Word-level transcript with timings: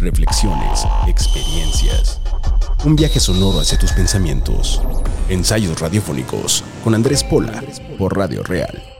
Reflexiones, 0.00 0.86
experiencias. 1.08 2.20
Un 2.84 2.94
viaje 2.94 3.18
sonoro 3.18 3.60
hacia 3.60 3.78
tus 3.78 3.92
pensamientos. 3.92 4.80
Ensayos 5.28 5.80
radiofónicos 5.80 6.62
con 6.84 6.94
Andrés 6.94 7.24
Pola 7.24 7.62
por 7.98 8.16
Radio 8.16 8.42
Real. 8.44 8.97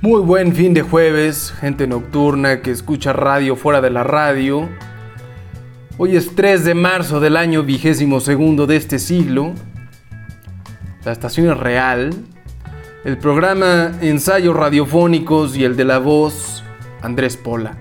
Muy 0.00 0.20
buen 0.20 0.54
fin 0.54 0.74
de 0.74 0.82
jueves, 0.82 1.52
gente 1.58 1.88
nocturna 1.88 2.62
que 2.62 2.70
escucha 2.70 3.12
radio 3.12 3.56
fuera 3.56 3.80
de 3.80 3.90
la 3.90 4.04
radio. 4.04 4.68
Hoy 5.96 6.14
es 6.14 6.36
3 6.36 6.64
de 6.64 6.74
marzo 6.74 7.18
del 7.18 7.36
año 7.36 7.64
vigésimo 7.64 8.20
segundo 8.20 8.68
de 8.68 8.76
este 8.76 9.00
siglo. 9.00 9.54
La 11.04 11.10
estación 11.10 11.50
es 11.50 11.56
real. 11.56 12.14
El 13.04 13.18
programa 13.18 13.90
Ensayos 14.00 14.54
Radiofónicos 14.54 15.56
y 15.56 15.64
el 15.64 15.74
de 15.74 15.84
la 15.84 15.98
voz 15.98 16.62
Andrés 17.02 17.36
Pola. 17.36 17.76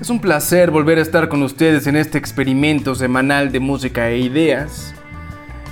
Es 0.00 0.08
un 0.08 0.20
placer 0.20 0.70
volver 0.70 0.98
a 0.98 1.02
estar 1.02 1.28
con 1.28 1.42
ustedes 1.42 1.88
en 1.88 1.96
este 1.96 2.16
experimento 2.16 2.94
semanal 2.94 3.50
de 3.50 3.58
música 3.58 4.08
e 4.08 4.20
ideas, 4.20 4.94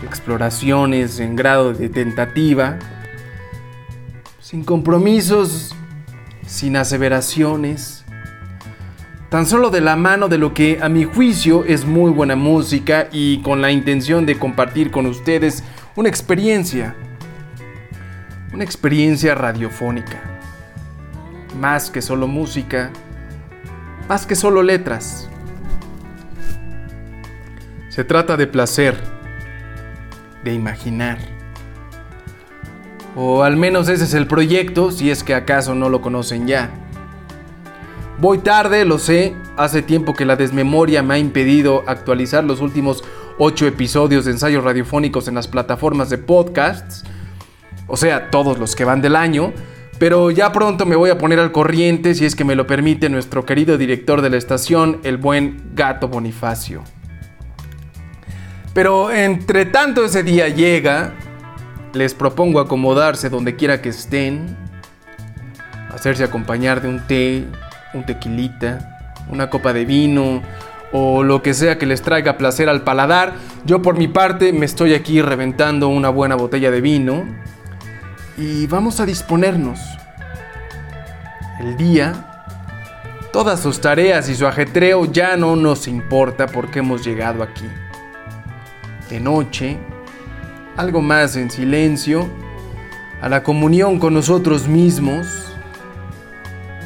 exploraciones 0.05 1.21
en 1.21 1.37
grado 1.37 1.73
de 1.73 1.89
tentativa 1.89 2.81
sin 4.53 4.65
compromisos, 4.65 5.75
sin 6.47 6.77
aseveraciones, 6.77 8.05
tan 9.31 9.47
solo 9.47 9.71
de 9.71 9.81
la 9.81 9.97
mano 9.97 10.29
de 10.29 10.37
lo 10.37 10.53
que 10.53 10.79
a 10.83 10.91
mi 10.91 11.05
juicio 11.05 11.65
es 11.65 11.87
muy 11.87 12.11
buena 12.11 12.37
música 12.37 13.09
y 13.13 13.41
con 13.41 13.63
la 13.63 13.71
intención 13.71 14.27
de 14.27 14.39
compartir 14.39 14.91
con 14.91 15.07
ustedes 15.07 15.65
una 15.97 16.11
experiencia, 16.11 16.95
una 18.53 18.63
experiencia 18.63 19.35
radiofónica, 19.35 20.21
más 21.59 21.89
que 21.89 22.03
solo 22.03 22.29
música, 22.29 22.91
más 24.07 24.27
que 24.27 24.35
solo 24.35 24.63
letras. 24.63 25.31
Se 27.89 28.05
trata 28.05 28.37
de 28.37 28.47
placer, 28.47 28.99
de 30.45 30.53
imaginar 30.53 31.32
o 33.15 33.43
al 33.43 33.57
menos 33.57 33.89
ese 33.89 34.05
es 34.05 34.15
el 34.15 34.27
proyecto, 34.27 34.91
si 34.91 35.11
es 35.11 35.23
que 35.23 35.35
acaso 35.35 35.75
no 35.75 35.89
lo 35.89 36.01
conocen 36.01 36.47
ya. 36.47 36.71
Voy 38.19 38.39
tarde, 38.39 38.85
lo 38.85 38.99
sé, 38.99 39.35
hace 39.57 39.83
tiempo 39.83 40.15
que 40.15 40.25
la 40.25 40.37
desmemoria 40.37 41.03
me 41.03 41.15
ha 41.15 41.19
impedido 41.19 41.83
actualizar 41.87 42.45
los 42.45 42.61
últimos 42.61 43.03
8 43.39 43.67
episodios 43.67 44.25
de 44.25 44.33
ensayos 44.33 44.63
radiofónicos 44.63 45.29
en 45.29 45.35
las 45.35 45.49
plataformas 45.49 46.09
de 46.09 46.19
podcasts, 46.19 47.05
o 47.89 47.97
sea, 47.97 48.31
todos 48.31 48.59
los 48.59 48.77
que 48.77 48.85
van 48.85 49.03
del 49.03 49.17
año, 49.17 49.53
pero 49.99 50.31
ya 50.31 50.53
pronto 50.53 50.87
me 50.87 50.97
voy 50.97 51.11
a 51.11 51.19
poner 51.19 51.39
al 51.39 51.53
corriente, 51.53 52.15
si 52.15 52.25
es 52.25 52.37
que 52.37 52.45
me 52.45 52.55
lo 52.55 52.67
permite 52.67 53.09
nuestro 53.09 53.45
querido 53.45 53.77
director 53.77 54.23
de 54.23 54.31
la 54.31 54.37
estación, 54.37 55.01
el 55.03 55.17
buen 55.17 55.71
Gato 55.75 56.09
Bonifacio. 56.09 56.83
Pero 58.75 59.11
entre 59.11 59.67
tanto 59.67 60.05
ese 60.05 60.23
día 60.23 60.49
llega, 60.49 61.15
les 61.95 62.15
propongo 62.15 62.61
acomodarse 62.61 63.29
donde 63.29 63.57
quiera 63.57 63.83
que 63.83 63.91
estén, 63.91 64.57
hacerse 65.93 66.25
acompañar 66.25 66.81
de 66.81 66.89
un 66.89 67.07
té, 67.07 67.45
un 67.95 68.05
tequilita, 68.07 69.15
una 69.29 69.51
copa 69.51 69.73
de 69.73 69.85
vino 69.85 70.43
o 70.93 71.23
lo 71.23 71.43
que 71.43 71.55
sea 71.55 71.79
que 71.79 71.87
les 71.87 72.03
traiga 72.03 72.37
placer 72.37 72.69
al 72.69 72.83
paladar. 72.83 73.35
Yo 73.65 73.83
por 73.83 73.97
mi 73.97 74.09
parte 74.09 74.53
me 74.53 74.67
estoy 74.67 74.95
aquí 74.95 75.23
reventando 75.23 75.89
una 75.89 76.09
buena 76.09 76.35
botella 76.35 76.71
de 76.71 76.81
vino 76.81 77.25
y 78.37 78.67
vamos 78.67 79.01
a 79.01 79.07
disponernos. 79.07 79.81
El 81.61 81.77
día, 81.77 82.49
todas 83.33 83.61
sus 83.61 83.81
tareas 83.81 84.29
y 84.29 84.35
su 84.35 84.47
ajetreo 84.47 85.05
ya 85.05 85.37
no 85.37 85.57
nos 85.57 85.87
importa 85.87 86.47
porque 86.47 86.81
hemos 86.81 87.05
llegado 87.05 87.43
aquí. 87.43 87.69
De 89.09 89.21
noche, 89.21 89.79
algo 90.77 91.03
más 91.03 91.37
en 91.37 91.51
silencio, 91.51 92.29
a 93.21 93.29
la 93.29 93.43
comunión 93.43 93.99
con 93.99 94.15
nosotros 94.15 94.69
mismos, 94.69 95.55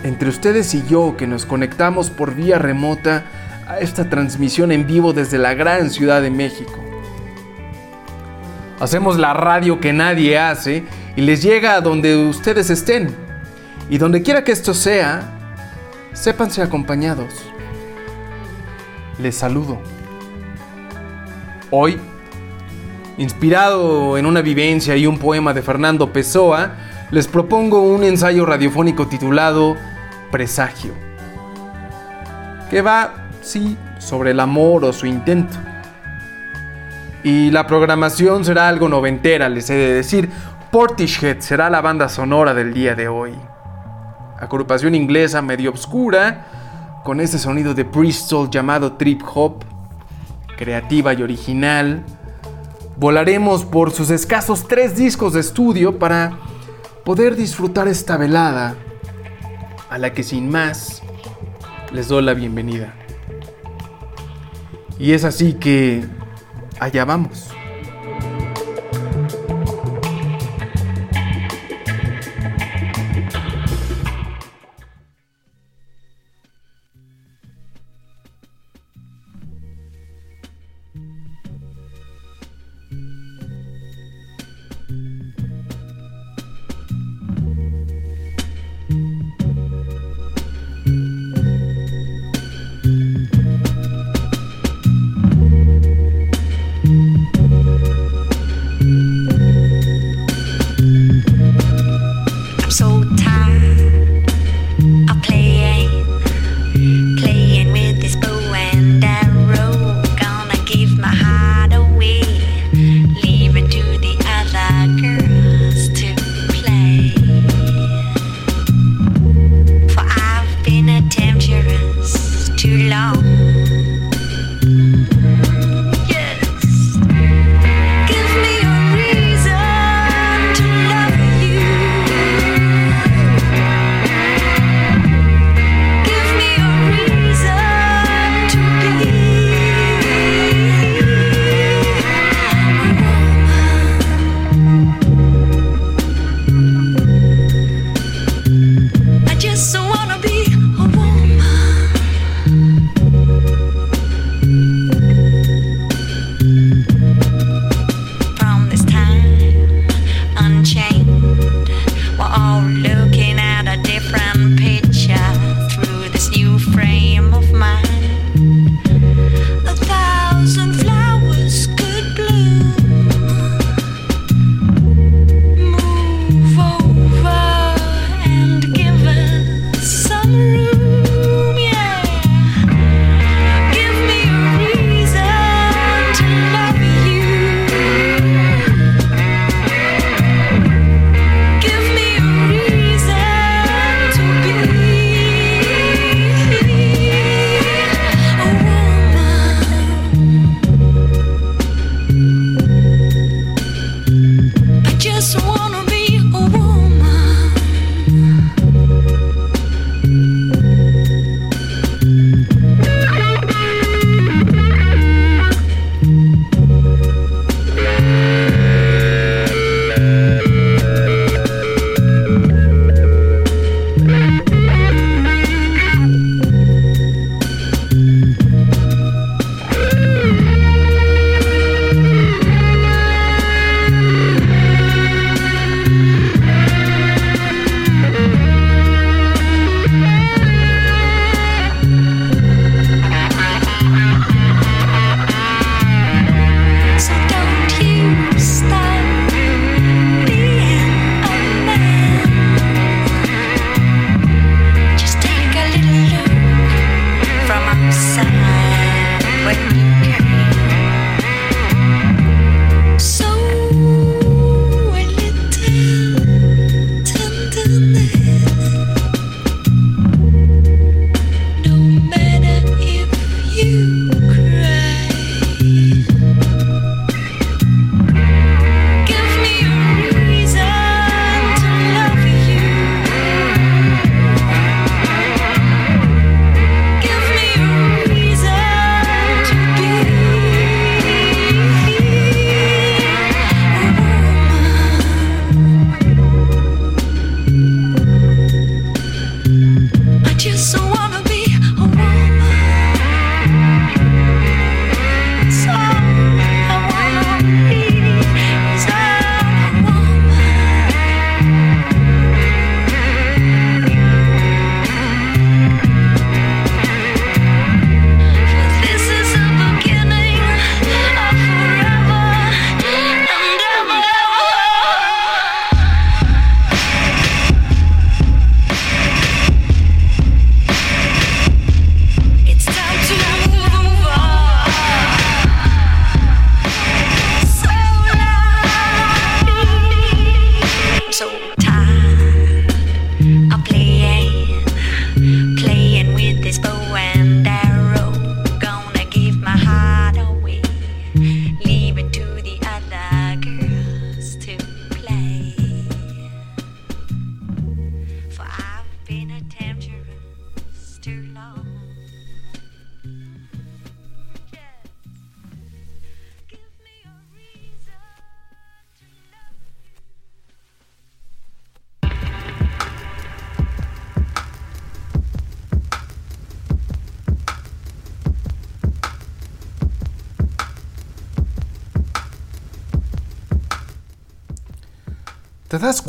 entre 0.03 0.29
ustedes 0.29 0.75
y 0.75 0.87
yo 0.87 1.17
que 1.17 1.27
nos 1.27 1.47
conectamos 1.47 2.11
por 2.11 2.35
vía 2.35 2.59
remota 2.59 3.25
a 3.67 3.79
esta 3.79 4.08
transmisión 4.08 4.70
en 4.70 4.87
vivo 4.87 5.13
desde 5.13 5.39
la 5.39 5.55
gran 5.55 5.91
Ciudad 5.91 6.22
de 6.22 6.31
México. 6.31 6.84
Hacemos 8.79 9.19
la 9.19 9.32
radio 9.32 9.81
que 9.81 9.93
nadie 9.93 10.39
hace 10.39 10.84
y 11.17 11.22
les 11.22 11.43
llega 11.43 11.75
a 11.75 11.81
donde 11.81 12.15
ustedes 12.17 12.69
estén. 12.69 13.15
Y 13.89 13.99
donde 13.99 14.22
quiera 14.22 14.44
que 14.44 14.53
esto 14.53 14.75
sea, 14.75 15.22
sépanse 16.13 16.60
acompañados. 16.60 17.32
Les 19.19 19.34
saludo. 19.34 19.81
Hoy 21.70 21.99
Inspirado 23.19 24.19
en 24.19 24.27
una 24.27 24.43
vivencia 24.43 24.94
y 24.96 25.06
un 25.06 25.19
poema 25.19 25.55
de 25.55 25.63
Fernando 25.63 26.13
Pessoa, 26.13 26.73
les 27.11 27.27
propongo 27.27 27.81
un 27.81 28.05
ensayo 28.05 28.44
radiofónico 28.44 29.06
titulado 29.06 29.75
Presagio, 30.31 30.93
que 32.69 32.82
va, 32.82 33.15
sí, 33.41 33.79
sobre 33.99 34.32
el 34.32 34.41
amor 34.41 34.85
o 34.85 34.93
su 34.93 35.06
intento. 35.06 35.56
Y 37.25 37.51
la 37.51 37.67
programación 37.67 38.44
será 38.44 38.69
algo 38.69 38.89
noventera, 38.89 39.49
les 39.49 39.70
he 39.70 39.75
de 39.75 39.94
decir. 39.94 40.31
Portishead 40.70 41.41
será 41.41 41.70
la 41.70 41.81
banda 41.81 42.08
sonora 42.08 42.53
del 42.53 42.75
día 42.75 42.94
de 42.94 43.08
hoy. 43.08 43.32
Agrupación 44.39 44.94
inglesa 44.94 45.41
medio 45.41 45.70
obscura, 45.70 47.01
con 47.03 47.20
ese 47.20 47.39
sonido 47.39 47.73
de 47.73 47.85
Bristol 47.85 48.51
llamado 48.51 48.93
trip 48.93 49.23
hop, 49.35 49.65
creativa 50.58 51.15
y 51.15 51.23
original, 51.23 52.05
Volaremos 52.96 53.65
por 53.65 53.91
sus 53.91 54.10
escasos 54.10 54.67
tres 54.67 54.96
discos 54.96 55.34
de 55.34 55.41
estudio 55.41 55.98
para 55.98 56.38
poder 57.05 57.36
disfrutar 57.36 57.88
esta 57.88 58.17
velada 58.17 58.74
a 59.91 59.98
la 59.98 60.12
que 60.12 60.22
sin 60.22 60.50
más 60.50 61.03
les 61.93 62.08
doy 62.08 62.22
la 62.22 62.34
bienvenida. 62.34 62.94
Y 64.98 65.12
es 65.12 65.24
así 65.24 65.55
que 65.55 66.05
allá 66.81 67.05
vamos. 67.05 67.56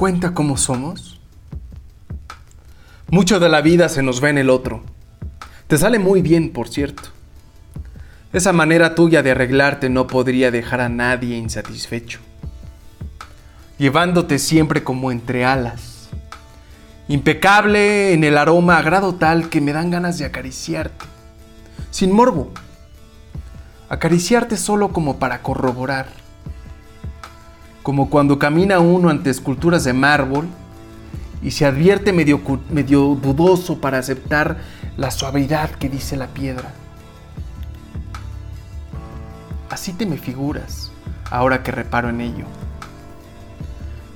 Cuenta 0.07 0.33
cómo 0.33 0.55
somos? 0.55 1.19
Mucho 3.09 3.41
de 3.41 3.49
la 3.49 3.59
vida 3.59 3.89
se 3.89 4.01
nos 4.01 4.21
ve 4.21 4.29
en 4.29 4.37
el 4.37 4.49
otro. 4.49 4.81
Te 5.67 5.77
sale 5.77 5.99
muy 5.99 6.21
bien, 6.21 6.53
por 6.53 6.69
cierto. 6.69 7.09
Esa 8.31 8.53
manera 8.53 8.95
tuya 8.95 9.21
de 9.21 9.31
arreglarte 9.31 9.89
no 9.89 10.07
podría 10.07 10.49
dejar 10.49 10.79
a 10.79 10.87
nadie 10.87 11.35
insatisfecho. 11.35 12.19
Llevándote 13.77 14.39
siempre 14.39 14.81
como 14.81 15.11
entre 15.11 15.43
alas. 15.43 16.07
Impecable 17.09 18.13
en 18.13 18.23
el 18.23 18.37
aroma 18.37 18.77
a 18.77 18.83
grado 18.83 19.15
tal 19.15 19.49
que 19.49 19.59
me 19.59 19.73
dan 19.73 19.91
ganas 19.91 20.17
de 20.17 20.23
acariciarte. 20.23 21.03
Sin 21.91 22.13
morbo. 22.13 22.53
Acariciarte 23.89 24.55
solo 24.55 24.93
como 24.93 25.19
para 25.19 25.41
corroborar 25.41 26.26
como 27.87 28.09
cuando 28.09 28.37
camina 28.37 28.81
uno 28.81 29.07
ante 29.07 29.29
esculturas 29.29 29.85
de 29.85 29.93
mármol 29.93 30.49
y 31.41 31.51
se 31.51 31.65
advierte 31.65 32.11
medio, 32.11 32.41
dudoso 33.15 33.79
para 33.79 33.97
aceptar 33.97 34.57
la 34.97 35.09
suavidad 35.09 35.69
que 35.69 35.87
dice 35.87 36.17
la 36.17 36.27
piedra. 36.27 36.73
Así 39.69 39.93
te 39.93 40.05
me 40.05 40.17
figuras, 40.17 40.91
ahora 41.31 41.63
que 41.63 41.71
reparo 41.71 42.09
en 42.09 42.19
ello. 42.19 42.43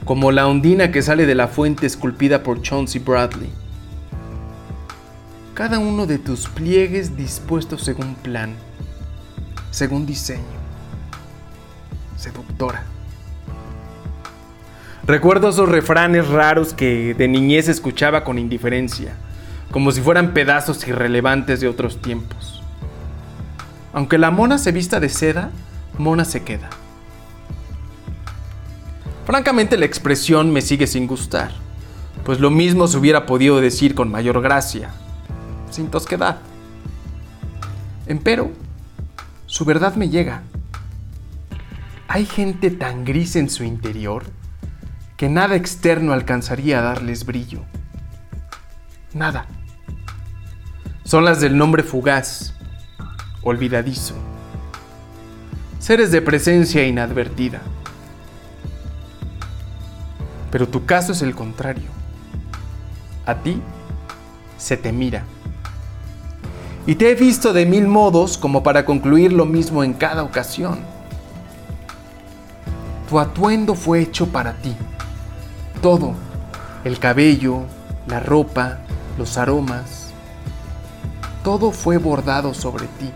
Como 0.03 0.33
la 0.33 0.49
ondina 0.49 0.91
que 0.91 1.01
sale 1.01 1.25
de 1.25 1.35
la 1.35 1.47
fuente 1.47 1.87
esculpida 1.87 2.43
por 2.43 2.61
Chauncey 2.61 2.99
Bradley. 2.99 3.53
Cada 5.53 5.79
uno 5.79 6.07
de 6.07 6.19
tus 6.19 6.49
pliegues 6.49 7.15
dispuestos 7.15 7.83
según 7.83 8.15
plan, 8.15 8.53
según 9.71 10.05
diseño. 10.05 10.59
Seductora. 12.17 12.90
Recuerdo 15.11 15.49
esos 15.49 15.67
refranes 15.67 16.29
raros 16.29 16.73
que 16.73 17.13
de 17.13 17.27
niñez 17.27 17.67
escuchaba 17.67 18.23
con 18.23 18.39
indiferencia, 18.39 19.11
como 19.69 19.91
si 19.91 19.99
fueran 19.99 20.33
pedazos 20.33 20.87
irrelevantes 20.87 21.59
de 21.59 21.67
otros 21.67 22.01
tiempos. 22.01 22.63
Aunque 23.91 24.17
la 24.17 24.31
mona 24.31 24.57
se 24.57 24.71
vista 24.71 25.01
de 25.01 25.09
seda, 25.09 25.51
mona 25.97 26.23
se 26.23 26.43
queda. 26.43 26.69
Francamente 29.25 29.75
la 29.77 29.83
expresión 29.83 30.53
me 30.53 30.61
sigue 30.61 30.87
sin 30.87 31.07
gustar, 31.07 31.51
pues 32.23 32.39
lo 32.39 32.49
mismo 32.49 32.87
se 32.87 32.97
hubiera 32.97 33.25
podido 33.25 33.59
decir 33.59 33.95
con 33.95 34.09
mayor 34.09 34.41
gracia, 34.41 34.91
sin 35.71 35.87
tosquedad. 35.87 36.37
Empero, 38.07 38.49
su 39.45 39.65
verdad 39.65 39.95
me 39.95 40.07
llega. 40.07 40.43
Hay 42.07 42.25
gente 42.25 42.71
tan 42.71 43.03
gris 43.03 43.35
en 43.35 43.49
su 43.49 43.65
interior 43.65 44.23
que 45.21 45.29
nada 45.29 45.55
externo 45.55 46.13
alcanzaría 46.13 46.79
a 46.79 46.81
darles 46.81 47.27
brillo. 47.27 47.59
Nada. 49.13 49.45
Son 51.03 51.23
las 51.25 51.39
del 51.39 51.55
nombre 51.55 51.83
fugaz, 51.83 52.55
olvidadizo. 53.43 54.15
Seres 55.77 56.11
de 56.11 56.23
presencia 56.23 56.87
inadvertida. 56.87 57.61
Pero 60.49 60.67
tu 60.67 60.87
caso 60.87 61.11
es 61.11 61.21
el 61.21 61.35
contrario. 61.35 61.89
A 63.27 63.35
ti 63.35 63.61
se 64.57 64.75
te 64.75 64.91
mira. 64.91 65.23
Y 66.87 66.95
te 66.95 67.11
he 67.11 67.13
visto 67.13 67.53
de 67.53 67.67
mil 67.67 67.87
modos 67.87 68.39
como 68.39 68.63
para 68.63 68.85
concluir 68.85 69.33
lo 69.33 69.45
mismo 69.45 69.83
en 69.83 69.93
cada 69.93 70.23
ocasión. 70.23 70.79
Tu 73.07 73.19
atuendo 73.19 73.75
fue 73.75 74.01
hecho 74.01 74.25
para 74.25 74.53
ti 74.53 74.75
todo, 75.81 76.13
el 76.83 76.99
cabello, 76.99 77.63
la 78.07 78.19
ropa, 78.19 78.77
los 79.17 79.37
aromas, 79.37 80.13
todo 81.43 81.71
fue 81.71 81.97
bordado 81.97 82.53
sobre 82.53 82.85
ti. 82.85 83.11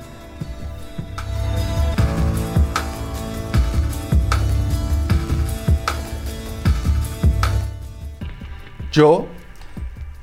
Yo, 8.91 9.27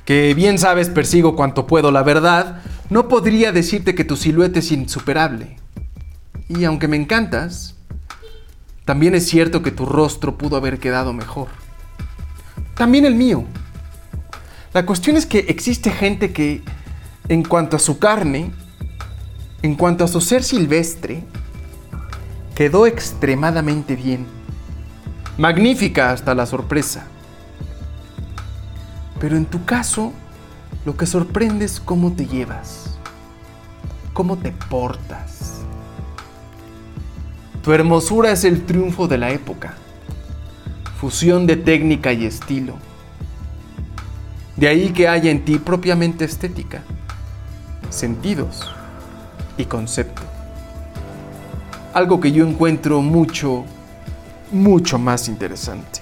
que 0.05 0.35
bien 0.35 0.59
sabes 0.59 0.89
persigo 0.89 1.37
cuanto 1.37 1.67
puedo 1.69 1.93
la 1.93 2.03
verdad, 2.03 2.61
no 2.91 3.07
podría 3.07 3.53
decirte 3.53 3.95
que 3.95 4.05
tu 4.05 4.17
silueta 4.17 4.59
es 4.59 4.73
insuperable. 4.73 5.59
Y 6.49 6.65
aunque 6.65 6.89
me 6.89 6.97
encantas, 6.97 7.77
también 8.85 9.15
es 9.15 9.29
cierto 9.29 9.63
que 9.63 9.71
tu 9.71 9.87
rostro 9.87 10.37
pudo 10.37 10.57
haber 10.57 10.81
quedado 10.81 11.13
mejor 11.13 11.62
también 12.75 13.05
el 13.05 13.15
mío. 13.15 13.45
La 14.73 14.87
cuestión 14.87 15.17
es 15.17 15.27
que 15.27 15.41
existe 15.49 15.91
gente 15.91 16.33
que, 16.33 16.63
en 17.29 17.43
cuanto 17.43 17.77
a 17.77 17.81
su 17.81 17.99
carne, 17.99 18.51
en 19.63 19.75
cuanto 19.75 20.05
a 20.05 20.09
su 20.09 20.21
ser 20.21 20.43
silvestre, 20.43 21.23
quedó 22.55 22.87
extremadamente 22.87 23.97
bien. 23.97 24.27
Magnífica 25.39 26.11
hasta 26.11 26.35
la 26.35 26.47
sorpresa. 26.47 27.07
Pero 29.21 29.37
en 29.37 29.45
tu 29.47 29.65
caso, 29.65 30.13
lo 30.85 30.97
que 30.97 31.07
sorprende 31.07 31.65
es 31.65 31.79
cómo 31.79 32.13
te 32.13 32.27
llevas, 32.27 32.99
cómo 34.13 34.37
te 34.37 34.53
portas, 34.53 35.61
Tu 37.63 37.73
hermosura 37.73 38.33
es 38.33 38.43
el 38.43 38.67
triunfo 38.67 39.07
de 39.07 39.19
la 39.19 39.31
época, 39.31 39.75
fusión 41.03 41.49
de 41.49 41.57
técnica 41.57 42.13
y 42.13 42.27
estilo. 42.27 42.75
De 44.55 44.69
ahí 44.69 44.93
que 44.93 45.09
haya 45.09 45.33
en 45.33 45.45
ti 45.45 45.59
propiamente 45.59 46.25
estética, 46.25 46.85
sentidos 47.91 48.71
y 49.59 49.65
concepto. 49.65 50.23
Algo 51.93 52.21
que 52.21 52.31
yo 52.31 52.47
encuentro 52.47 53.03
mucho, 53.03 53.65
mucho 54.53 54.97
más 54.97 55.27
interesante. 55.27 56.02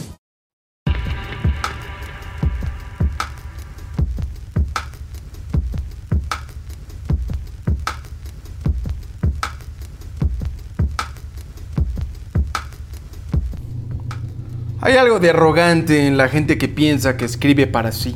De 15.21 15.29
arrogante 15.29 16.07
en 16.07 16.17
la 16.17 16.27
gente 16.27 16.57
que 16.57 16.67
piensa 16.67 17.15
que 17.15 17.25
escribe 17.25 17.67
para 17.67 17.91
sí, 17.91 18.15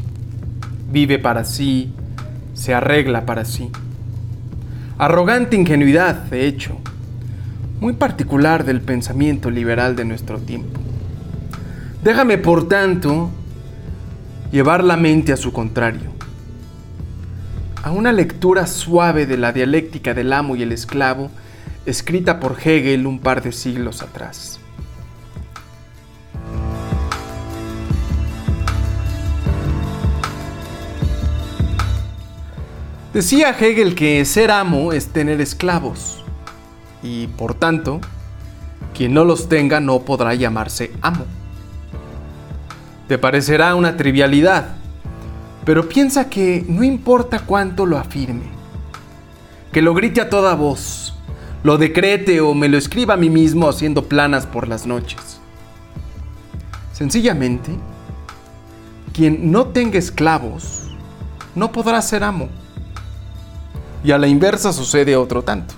vive 0.92 1.20
para 1.20 1.46
sí, 1.46 1.94
se 2.54 2.74
arregla 2.74 3.26
para 3.26 3.46
sí. 3.46 3.70
Arrogante 4.98 5.56
ingenuidad, 5.56 6.16
de 6.24 6.48
hecho, 6.48 6.78
muy 7.80 7.94
particular 7.94 8.66
del 8.66 8.82
pensamiento 8.82 9.52
liberal 9.52 9.96
de 9.96 10.06
nuestro 10.06 10.40
tiempo. 10.40 10.80
Déjame, 12.04 12.38
por 12.38 12.68
tanto, 12.68 13.30
llevar 14.52 14.84
la 14.84 14.98
mente 14.98 15.32
a 15.32 15.38
su 15.38 15.54
contrario, 15.54 16.12
a 17.84 17.92
una 17.92 18.12
lectura 18.12 18.68
suave 18.68 19.26
de 19.26 19.38
la 19.38 19.54
dialéctica 19.54 20.14
del 20.14 20.34
amo 20.34 20.56
y 20.56 20.64
el 20.64 20.72
esclavo, 20.72 21.30
escrita 21.86 22.40
por 22.40 22.58
Hegel 22.64 23.06
un 23.06 23.20
par 23.20 23.44
de 23.44 23.52
siglos 23.52 24.02
atrás. 24.02 24.60
Decía 33.16 33.56
Hegel 33.58 33.96
que 33.96 34.26
ser 34.26 34.52
amo 34.52 34.92
es 34.92 35.08
tener 35.08 35.40
esclavos 35.40 36.22
y 37.02 37.28
por 37.28 37.54
tanto, 37.54 38.02
quien 38.94 39.14
no 39.14 39.24
los 39.24 39.48
tenga 39.48 39.80
no 39.80 40.02
podrá 40.02 40.34
llamarse 40.34 40.92
amo. 41.02 41.24
Te 43.08 43.18
parecerá 43.18 43.74
una 43.76 43.96
trivialidad, 43.96 44.76
pero 45.64 45.88
piensa 45.88 46.30
que 46.30 46.66
no 46.68 46.84
importa 46.84 47.40
cuánto 47.40 47.86
lo 47.86 47.98
afirme, 47.98 48.50
que 49.72 49.82
lo 49.82 49.94
grite 49.94 50.20
a 50.20 50.30
toda 50.30 50.54
voz, 50.54 51.16
lo 51.64 51.78
decrete 51.78 52.42
o 52.42 52.54
me 52.54 52.68
lo 52.68 52.78
escriba 52.78 53.14
a 53.14 53.18
mí 53.18 53.30
mismo 53.30 53.70
haciendo 53.70 54.10
planas 54.10 54.46
por 54.46 54.68
las 54.68 54.86
noches. 54.86 55.40
Sencillamente, 56.92 57.72
quien 59.14 59.54
no 59.54 59.68
tenga 59.68 60.00
esclavos 60.00 60.94
no 61.56 61.72
podrá 61.72 62.02
ser 62.02 62.22
amo. 62.26 62.50
Y 64.06 64.12
a 64.12 64.20
la 64.20 64.28
inversa 64.28 64.72
sucede 64.72 65.16
otro 65.16 65.42
tanto. 65.42 65.74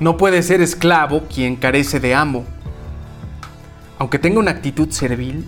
No 0.00 0.16
puede 0.16 0.42
ser 0.42 0.62
esclavo 0.62 1.24
quien 1.28 1.56
carece 1.56 2.00
de 2.00 2.14
amo. 2.14 2.46
Aunque 3.98 4.18
tenga 4.18 4.40
una 4.40 4.52
actitud 4.52 4.88
servil, 4.88 5.46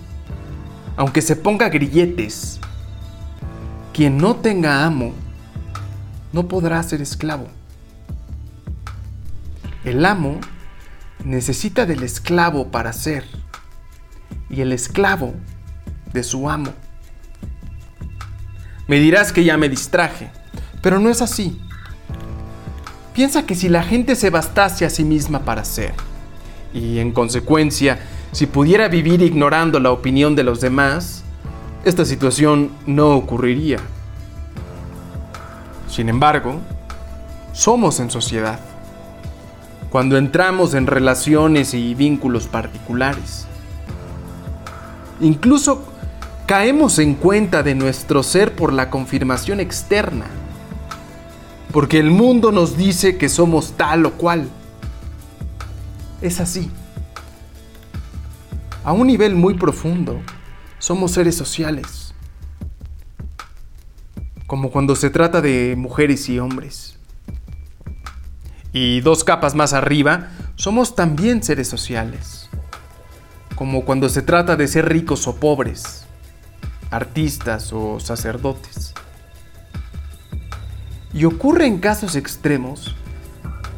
aunque 0.95 1.23
se 1.23 1.35
ponga 1.35 1.69
grilletes, 1.69 2.59
quien 3.91 4.19
no 4.19 4.35
tenga 4.35 4.85
amo 4.85 5.13
no 6.31 6.47
podrá 6.47 6.83
ser 6.83 7.01
esclavo. 7.01 7.47
El 9.83 10.05
amo 10.05 10.39
necesita 11.23 11.87
del 11.87 12.03
esclavo 12.03 12.67
para 12.67 12.93
ser 12.93 13.25
y 14.47 14.61
el 14.61 14.71
esclavo 14.71 15.33
de 16.13 16.21
su 16.21 16.47
amo. 16.51 16.71
Me 18.87 18.99
dirás 18.99 19.33
que 19.33 19.43
ya 19.43 19.57
me 19.57 19.69
distraje. 19.69 20.29
Pero 20.85 20.99
no 20.99 21.09
es 21.09 21.23
así. 21.23 21.59
Piensa 23.15 23.47
que 23.47 23.55
si 23.55 23.69
la 23.69 23.81
gente 23.81 24.15
se 24.15 24.29
bastase 24.29 24.85
a 24.85 24.91
sí 24.91 25.03
misma 25.03 25.39
para 25.39 25.65
ser, 25.65 25.95
y 26.75 26.99
en 26.99 27.11
consecuencia, 27.11 27.97
si 28.31 28.45
pudiera 28.45 28.87
vivir 28.87 29.23
ignorando 29.23 29.79
la 29.79 29.89
opinión 29.89 30.35
de 30.35 30.43
los 30.43 30.61
demás, 30.61 31.23
esta 31.85 32.05
situación 32.05 32.69
no 32.85 33.15
ocurriría. 33.15 33.79
Sin 35.89 36.07
embargo, 36.07 36.59
somos 37.51 37.99
en 37.99 38.11
sociedad. 38.11 38.59
Cuando 39.89 40.17
entramos 40.17 40.75
en 40.75 40.85
relaciones 40.85 41.73
y 41.73 41.95
vínculos 41.95 42.45
particulares. 42.45 43.47
Incluso 45.19 45.83
caemos 46.45 46.99
en 46.99 47.15
cuenta 47.15 47.63
de 47.63 47.73
nuestro 47.73 48.21
ser 48.21 48.53
por 48.53 48.71
la 48.71 48.91
confirmación 48.91 49.59
externa 49.59 50.27
porque 51.75 51.99
el 51.99 52.09
mundo 52.09 52.53
nos 52.53 52.77
dice 52.77 53.17
que 53.17 53.27
somos 53.27 53.73
tal 53.73 54.05
o 54.05 54.13
cual. 54.13 54.47
Es 56.21 56.39
así. 56.39 56.71
A 58.85 58.93
un 58.93 59.07
nivel 59.07 59.35
muy 59.35 59.55
profundo, 59.55 60.21
somos 60.79 61.11
seres 61.11 61.35
sociales. 61.35 62.13
Como 64.47 64.71
cuando 64.71 64.95
se 64.95 65.09
trata 65.09 65.41
de 65.41 65.75
mujeres 65.77 66.29
y 66.29 66.39
hombres. 66.39 66.97
Y 68.71 69.01
dos 69.01 69.25
capas 69.25 69.53
más 69.53 69.73
arriba, 69.73 70.29
somos 70.55 70.95
también 70.95 71.43
seres 71.43 71.67
sociales. 71.67 72.49
Como 73.55 73.83
cuando 73.83 74.07
se 74.07 74.21
trata 74.21 74.55
de 74.55 74.69
ser 74.69 74.87
ricos 74.87 75.27
o 75.27 75.35
pobres, 75.35 76.05
artistas 76.89 77.73
o 77.73 77.99
sacerdotes. 77.99 78.93
Y 81.15 81.23
ocurre 81.23 81.65
en 81.65 81.79
casos 81.79 82.17
extremos 82.17 82.93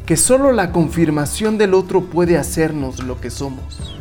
que 0.04 0.16
solo 0.16 0.50
la 0.50 0.72
confirmación 0.72 1.56
del 1.56 1.72
otro 1.72 2.06
puede 2.06 2.36
hacernos 2.36 3.04
lo 3.04 3.20
que 3.20 3.30
somos. 3.30 3.96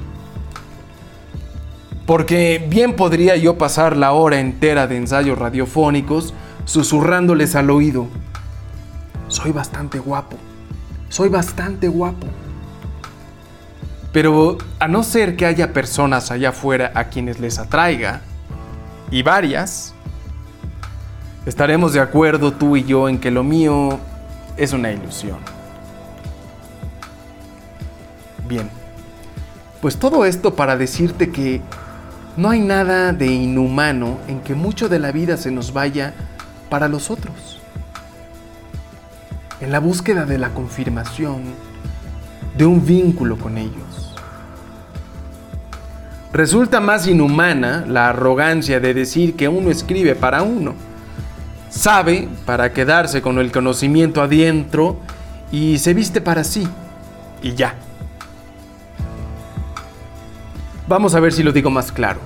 Porque 2.08 2.65
bien 2.67 2.95
podría 2.95 3.36
yo 3.36 3.60
pasar 3.60 3.95
la 3.95 4.13
hora 4.13 4.39
entera 4.39 4.88
de 4.88 4.97
ensayos 4.97 5.38
radiofónicos 5.38 6.34
susurrándoles 6.65 7.56
al 7.56 7.69
oído, 7.69 8.08
soy 9.28 9.52
bastante 9.52 10.00
guapo, 10.00 10.38
soy 11.10 11.30
bastante 11.30 11.88
guapo. 11.89 12.26
Pero 14.12 14.58
a 14.80 14.88
no 14.88 15.04
ser 15.04 15.36
que 15.36 15.45
haya 15.45 15.73
personas 15.73 16.32
allá 16.32 16.50
afuera 16.50 16.91
a 16.95 17.06
quienes 17.10 17.39
les 17.39 17.60
atraiga, 17.60 18.21
y 19.12 19.21
varias, 19.21 19.93
Estaremos 21.47 21.93
de 21.93 22.01
acuerdo 22.01 22.51
tú 22.51 22.75
y 22.75 22.83
yo 22.83 23.07
en 23.07 23.19
que 23.19 23.31
lo 23.31 23.41
mío 23.41 23.99
es 24.57 24.73
una 24.73 24.91
ilusión. 24.91 25.38
Bien, 28.45 28.69
pues 29.81 29.95
todo 29.95 30.25
esto 30.25 30.55
para 30.55 30.75
decirte 30.75 31.31
que 31.31 31.62
no 32.36 32.49
hay 32.49 32.60
nada 32.60 33.13
de 33.13 33.27
inhumano 33.27 34.17
en 34.27 34.41
que 34.41 34.55
mucho 34.55 34.89
de 34.89 34.99
la 34.99 35.13
vida 35.13 35.38
se 35.38 35.49
nos 35.49 35.71
vaya 35.71 36.13
para 36.69 36.89
los 36.89 37.10
otros. 37.10 37.62
En 39.62 39.71
la 39.71 39.79
búsqueda 39.79 40.25
de 40.25 40.39
la 40.39 40.49
confirmación 40.49 41.43
de 42.57 42.65
un 42.65 42.86
vínculo 42.86 43.38
con 43.38 43.57
ellos. 43.57 44.13
Resulta 46.33 46.81
más 46.81 47.07
inhumana 47.07 47.86
la 47.88 48.10
arrogancia 48.10 48.81
de 48.81 48.93
decir 48.93 49.38
que 49.38 49.47
uno 49.47 49.71
escribe 49.71 50.13
para 50.13 50.43
uno 50.43 50.87
sabe 51.69 52.27
para 52.45 52.73
quedarse 52.73 53.21
con 53.21 53.39
el 53.39 53.51
conocimiento 53.51 54.21
adentro 54.21 54.97
y 55.51 55.77
se 55.77 55.93
viste 55.93 56.21
para 56.21 56.43
sí. 56.43 56.67
Y 57.41 57.53
ya. 57.53 57.75
Vamos 60.88 61.15
a 61.15 61.19
ver 61.19 61.34
si 61.34 61.43
lo 61.43 61.51
digo 61.51 61.69
más 61.69 61.91
claro. 61.91 62.19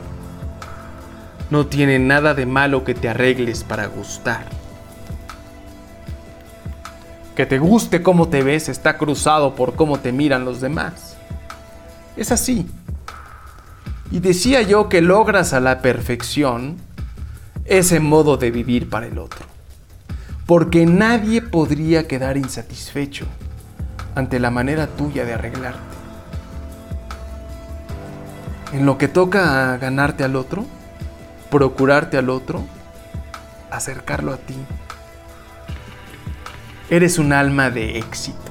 No 1.50 1.66
tiene 1.66 2.00
nada 2.00 2.34
de 2.34 2.46
malo 2.46 2.84
que 2.84 2.94
te 2.94 3.10
arregles 3.10 3.64
para 3.64 3.88
gustar. 3.88 4.46
Que 7.36 7.46
te 7.46 7.60
guste 7.60 8.02
cómo 8.02 8.30
te 8.30 8.44
ves 8.44 8.70
está 8.70 8.98
cruzado 8.98 9.56
por 9.56 9.76
cómo 9.76 10.00
te 10.00 10.12
miran 10.12 10.46
los 10.46 10.62
demás. 10.62 11.18
Es 12.16 12.32
así. 12.32 12.68
Y 14.12 14.20
decía 14.20 14.62
yo 14.62 14.90
que 14.90 15.02
logras 15.02 15.54
a 15.54 15.60
la 15.60 15.82
perfección 15.82 16.78
ese 17.72 18.02
modo 18.02 18.36
de 18.36 18.52
vivir 18.52 18.90
para 18.90 19.08
el 19.08 19.18
otro. 19.18 19.46
Porque 20.46 20.86
nadie 20.86 21.42
podría 21.42 22.06
quedar 22.06 22.36
insatisfecho 22.36 23.26
ante 24.14 24.42
la 24.42 24.52
manera 24.52 24.88
tuya 24.88 25.24
de 25.24 25.34
arreglarte. 25.36 25.80
En 28.74 28.86
lo 28.86 28.98
que 28.98 29.08
toca 29.08 29.74
a 29.74 29.78
ganarte 29.78 30.26
al 30.26 30.36
otro, 30.36 30.66
procurarte 31.50 32.18
al 32.18 32.30
otro, 32.30 32.62
acercarlo 33.70 34.34
a 34.34 34.38
ti. 34.38 34.58
Eres 36.90 37.20
un 37.20 37.32
alma 37.32 37.70
de 37.70 38.00
éxito. 38.00 38.51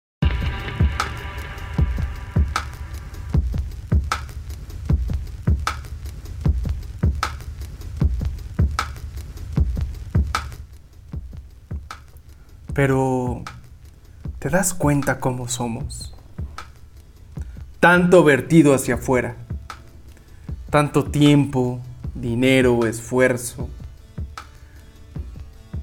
Pero, 12.73 13.43
¿te 14.39 14.49
das 14.49 14.73
cuenta 14.73 15.19
cómo 15.19 15.49
somos? 15.49 16.13
Tanto 17.79 18.23
vertido 18.23 18.73
hacia 18.73 18.95
afuera, 18.95 19.35
tanto 20.69 21.03
tiempo, 21.05 21.81
dinero, 22.15 22.85
esfuerzo. 22.85 23.67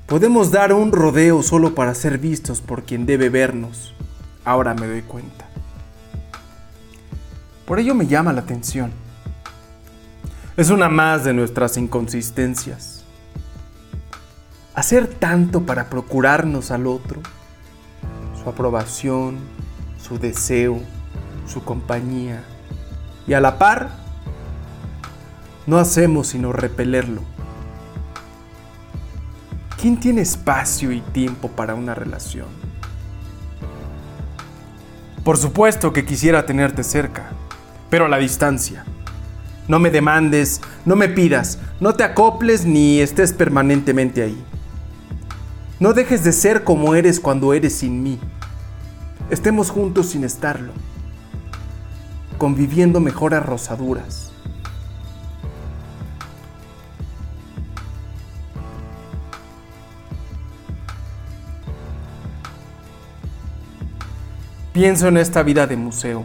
Podemos 0.07 0.51
dar 0.51 0.72
un 0.72 0.93
rodeo 0.93 1.43
solo 1.43 1.74
para 1.74 1.95
ser 1.95 2.16
vistos 2.16 2.62
por 2.62 2.84
quien 2.84 3.05
debe 3.05 3.28
vernos. 3.28 3.95
Ahora 4.45 4.72
me 4.72 4.86
doy 4.86 5.03
cuenta. 5.03 5.47
Por 7.66 7.78
ello 7.78 7.95
me 7.95 8.07
llama 8.07 8.32
la 8.32 8.41
atención. 8.41 8.91
Es 10.57 10.70
una 10.70 10.89
más 10.89 11.24
de 11.24 11.34
nuestras 11.34 11.76
inconsistencias 11.76 12.98
hacer 14.79 15.09
tanto 15.09 15.62
para 15.62 15.91
procurarnos 15.91 16.70
al 16.70 16.87
otro, 16.87 17.20
su 18.41 18.49
aprobación, 18.49 19.39
su 20.01 20.20
deseo, 20.20 20.81
su 21.49 21.64
compañía, 21.64 22.45
y 23.26 23.33
a 23.33 23.41
la 23.41 23.59
par, 23.59 23.91
no 25.66 25.79
hacemos 25.79 26.29
sino 26.29 26.53
repelerlo. 26.53 27.22
¿Quién 29.81 29.99
tiene 29.99 30.20
espacio 30.20 30.93
y 30.93 31.01
tiempo 31.01 31.49
para 31.49 31.74
una 31.74 31.97
relación? 31.97 32.47
Por 35.24 35.39
supuesto 35.39 35.93
que 35.93 36.05
quisiera 36.05 36.47
tenerte 36.47 36.85
cerca, 36.85 37.31
pero 37.91 38.05
a 38.05 38.09
la 38.09 38.18
distancia. 38.18 38.85
No 39.66 39.81
me 39.81 39.91
demandes, 39.91 40.61
no 40.85 40.95
me 40.95 41.09
pidas, 41.09 41.59
no 41.81 41.95
te 41.95 42.05
acoples 42.05 42.64
ni 42.64 43.01
estés 43.01 43.33
permanentemente 43.33 44.22
ahí. 44.22 44.45
No 45.81 45.93
dejes 45.93 46.24
de 46.24 46.33
ser 46.33 46.64
como 46.64 46.97
eres 46.97 47.20
cuando 47.20 47.55
eres 47.55 47.72
sin 47.76 48.03
mí. 48.03 48.18
Estemos 49.31 49.70
juntos 49.70 50.09
sin 50.09 50.24
estarlo, 50.24 50.72
conviviendo 52.37 52.99
mejor 52.99 53.33
a 53.33 53.39
rosaduras. 53.39 54.33
Pienso 64.72 65.07
en 65.07 65.16
esta 65.16 65.45
vida 65.45 65.68
de 65.68 65.76
museo, 65.76 66.24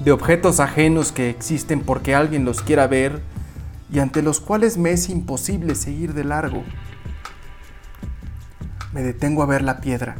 de 0.00 0.12
objetos 0.12 0.60
ajenos 0.60 1.12
que 1.12 1.30
existen 1.30 1.80
porque 1.80 2.14
alguien 2.14 2.44
los 2.44 2.60
quiera 2.60 2.86
ver 2.86 3.22
y 3.90 4.00
ante 4.00 4.20
los 4.20 4.38
cuales 4.38 4.76
me 4.76 4.90
es 4.90 5.08
imposible 5.08 5.74
seguir 5.74 6.12
de 6.12 6.24
largo 6.24 6.62
me 8.92 9.02
detengo 9.02 9.42
a 9.42 9.46
ver 9.46 9.62
la 9.62 9.80
piedra, 9.80 10.16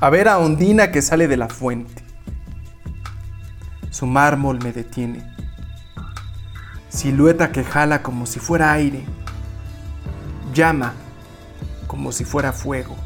a 0.00 0.10
ver 0.10 0.28
a 0.28 0.38
Ondina 0.38 0.92
que 0.92 1.02
sale 1.02 1.28
de 1.28 1.36
la 1.36 1.48
fuente. 1.48 2.02
Su 3.90 4.06
mármol 4.06 4.58
me 4.62 4.72
detiene, 4.72 5.24
silueta 6.88 7.52
que 7.52 7.64
jala 7.64 8.02
como 8.02 8.26
si 8.26 8.40
fuera 8.40 8.72
aire, 8.72 9.04
llama 10.52 10.94
como 11.86 12.12
si 12.12 12.24
fuera 12.24 12.52
fuego, 12.52 12.96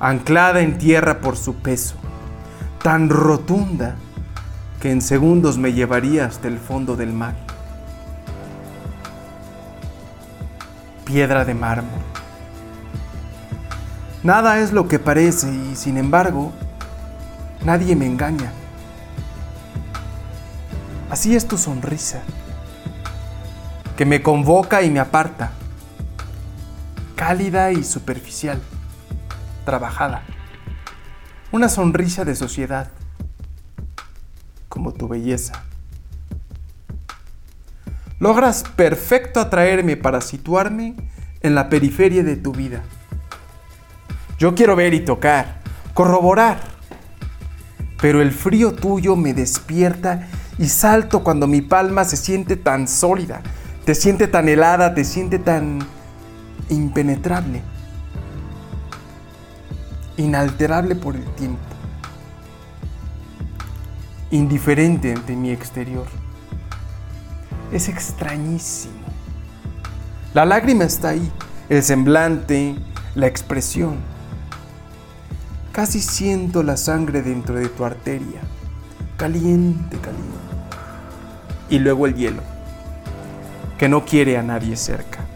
anclada 0.00 0.60
en 0.60 0.78
tierra 0.78 1.20
por 1.20 1.36
su 1.36 1.56
peso, 1.56 1.96
tan 2.82 3.08
rotunda 3.08 3.96
que 4.80 4.90
en 4.90 5.02
segundos 5.02 5.58
me 5.58 5.72
llevaría 5.72 6.26
hasta 6.26 6.48
el 6.48 6.58
fondo 6.58 6.96
del 6.96 7.12
mar. 7.12 7.34
Piedra 11.04 11.46
de 11.46 11.54
mármol 11.54 12.17
Nada 14.22 14.58
es 14.58 14.72
lo 14.72 14.88
que 14.88 14.98
parece 14.98 15.48
y 15.48 15.76
sin 15.76 15.96
embargo, 15.96 16.52
nadie 17.64 17.94
me 17.94 18.06
engaña. 18.06 18.50
Así 21.08 21.36
es 21.36 21.46
tu 21.46 21.56
sonrisa, 21.56 22.22
que 23.96 24.04
me 24.04 24.20
convoca 24.20 24.82
y 24.82 24.90
me 24.90 24.98
aparta, 24.98 25.52
cálida 27.14 27.70
y 27.70 27.84
superficial, 27.84 28.60
trabajada. 29.64 30.22
Una 31.52 31.68
sonrisa 31.68 32.24
de 32.24 32.34
sociedad, 32.34 32.90
como 34.68 34.92
tu 34.92 35.06
belleza. 35.06 35.62
Logras 38.18 38.64
perfecto 38.64 39.38
atraerme 39.38 39.96
para 39.96 40.20
situarme 40.20 40.96
en 41.40 41.54
la 41.54 41.68
periferia 41.68 42.24
de 42.24 42.34
tu 42.34 42.50
vida. 42.50 42.82
Yo 44.38 44.54
quiero 44.54 44.76
ver 44.76 44.94
y 44.94 45.00
tocar, 45.00 45.62
corroborar. 45.94 46.60
Pero 48.00 48.22
el 48.22 48.30
frío 48.30 48.72
tuyo 48.72 49.16
me 49.16 49.34
despierta 49.34 50.28
y 50.58 50.68
salto 50.68 51.24
cuando 51.24 51.48
mi 51.48 51.60
palma 51.60 52.04
se 52.04 52.16
siente 52.16 52.56
tan 52.56 52.86
sólida, 52.86 53.42
te 53.84 53.96
siente 53.96 54.28
tan 54.28 54.48
helada, 54.48 54.94
te 54.94 55.04
siente 55.04 55.40
tan 55.40 55.80
impenetrable, 56.68 57.62
inalterable 60.16 60.94
por 60.94 61.16
el 61.16 61.24
tiempo, 61.34 61.58
indiferente 64.30 65.12
ante 65.12 65.34
mi 65.34 65.50
exterior. 65.50 66.06
Es 67.72 67.88
extrañísimo. 67.88 68.94
La 70.32 70.44
lágrima 70.44 70.84
está 70.84 71.08
ahí, 71.08 71.32
el 71.68 71.82
semblante, 71.82 72.76
la 73.16 73.26
expresión 73.26 74.17
Casi 75.78 76.00
siento 76.00 76.64
la 76.64 76.76
sangre 76.76 77.22
dentro 77.22 77.54
de 77.54 77.68
tu 77.68 77.84
arteria, 77.84 78.40
caliente, 79.16 79.96
caliente. 79.98 80.36
Y 81.70 81.78
luego 81.78 82.08
el 82.08 82.16
hielo, 82.16 82.42
que 83.78 83.88
no 83.88 84.04
quiere 84.04 84.38
a 84.38 84.42
nadie 84.42 84.74
cerca. 84.74 85.27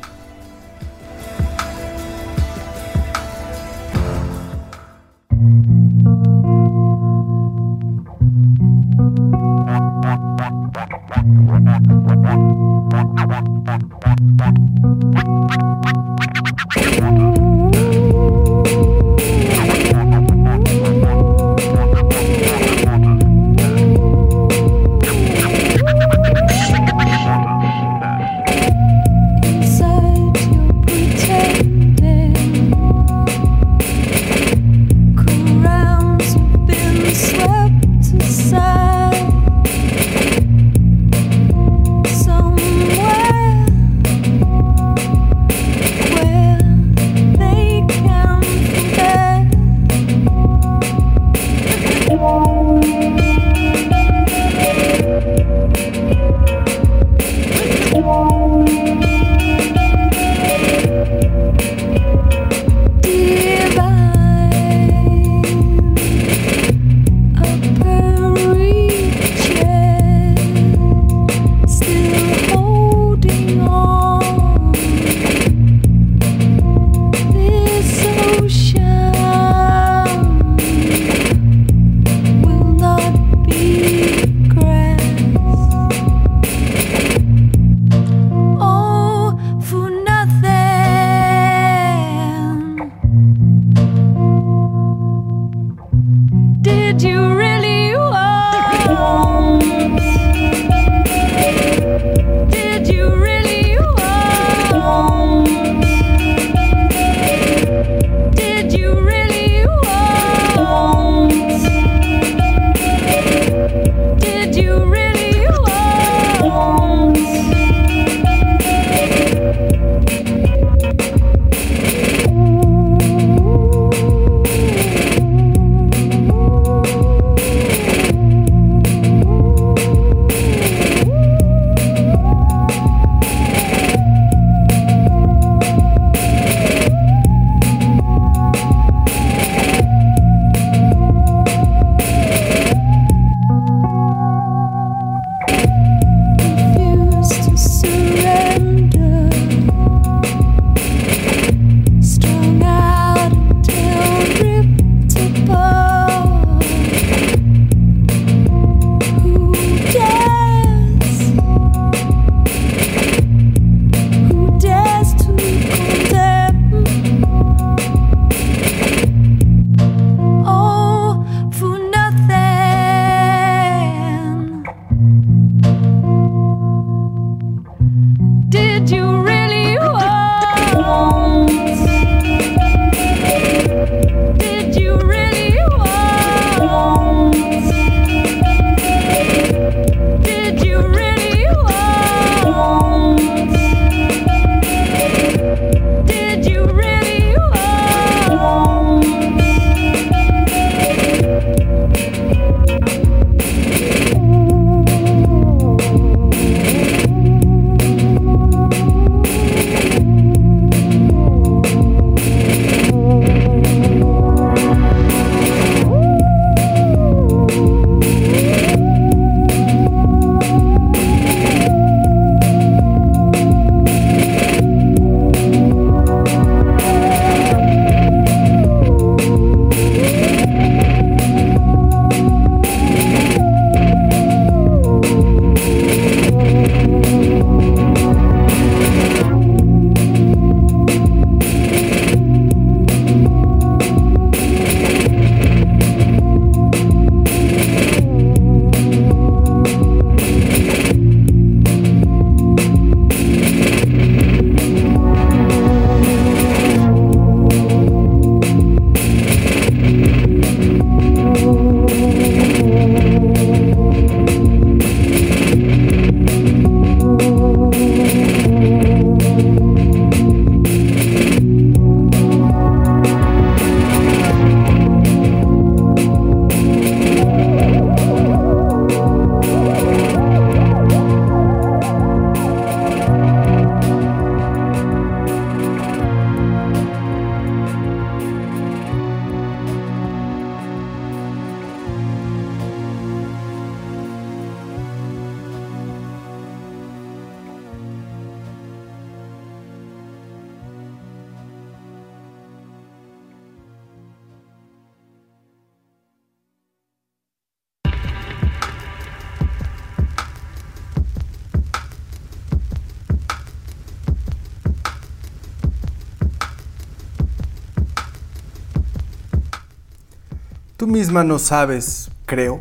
Tú 320.82 320.88
misma 320.88 321.22
no 321.22 321.38
sabes, 321.38 322.10
creo, 322.26 322.60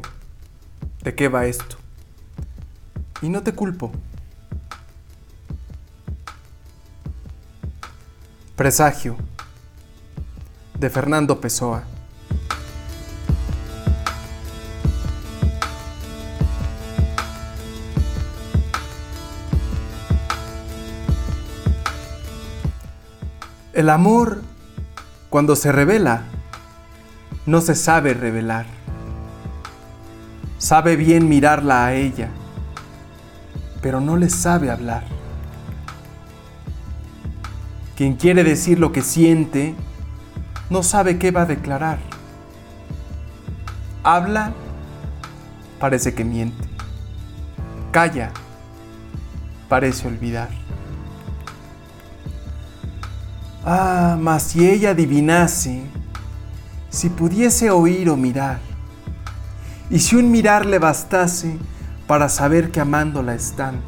de 1.01 1.15
qué 1.15 1.27
va 1.27 1.47
esto. 1.47 1.77
Y 3.23 3.29
no 3.29 3.41
te 3.41 3.53
culpo. 3.53 3.91
Presagio 8.55 9.17
de 10.77 10.91
Fernando 10.91 11.41
Pessoa. 11.41 11.83
El 23.73 23.89
amor, 23.89 24.43
cuando 25.31 25.55
se 25.55 25.71
revela, 25.71 26.25
no 27.51 27.59
se 27.59 27.75
sabe 27.75 28.13
revelar. 28.13 28.65
Sabe 30.57 30.95
bien 30.95 31.27
mirarla 31.27 31.85
a 31.85 31.93
ella, 31.93 32.29
pero 33.81 33.99
no 33.99 34.15
le 34.15 34.29
sabe 34.29 34.71
hablar. 34.71 35.03
Quien 37.97 38.15
quiere 38.15 38.45
decir 38.45 38.79
lo 38.79 38.93
que 38.93 39.01
siente, 39.01 39.75
no 40.69 40.81
sabe 40.81 41.19
qué 41.19 41.31
va 41.31 41.41
a 41.41 41.45
declarar. 41.45 41.99
Habla, 44.01 44.53
parece 45.77 46.13
que 46.13 46.23
miente. 46.23 46.69
Calla, 47.91 48.31
parece 49.67 50.07
olvidar. 50.07 50.49
Ah, 53.65 54.17
mas 54.19 54.43
si 54.43 54.67
ella 54.67 54.91
adivinase, 54.91 55.83
si 56.91 57.09
pudiese 57.09 57.71
oír 57.71 58.09
o 58.09 58.17
mirar, 58.17 58.59
y 59.89 59.99
si 59.99 60.17
un 60.17 60.29
mirar 60.29 60.65
le 60.65 60.77
bastase 60.77 61.57
para 62.05 62.27
saber 62.29 62.69
que 62.69 62.81
amándola 62.81 63.33
están. 63.33 63.79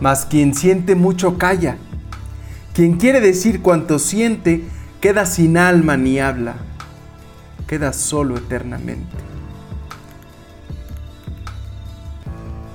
Mas 0.00 0.26
quien 0.26 0.52
siente 0.52 0.96
mucho 0.96 1.38
calla, 1.38 1.76
quien 2.74 2.96
quiere 2.96 3.20
decir 3.20 3.62
cuanto 3.62 4.00
siente 4.00 4.64
queda 5.00 5.26
sin 5.26 5.56
alma 5.56 5.96
ni 5.96 6.18
habla, 6.18 6.56
queda 7.68 7.92
solo 7.92 8.36
eternamente. 8.36 9.16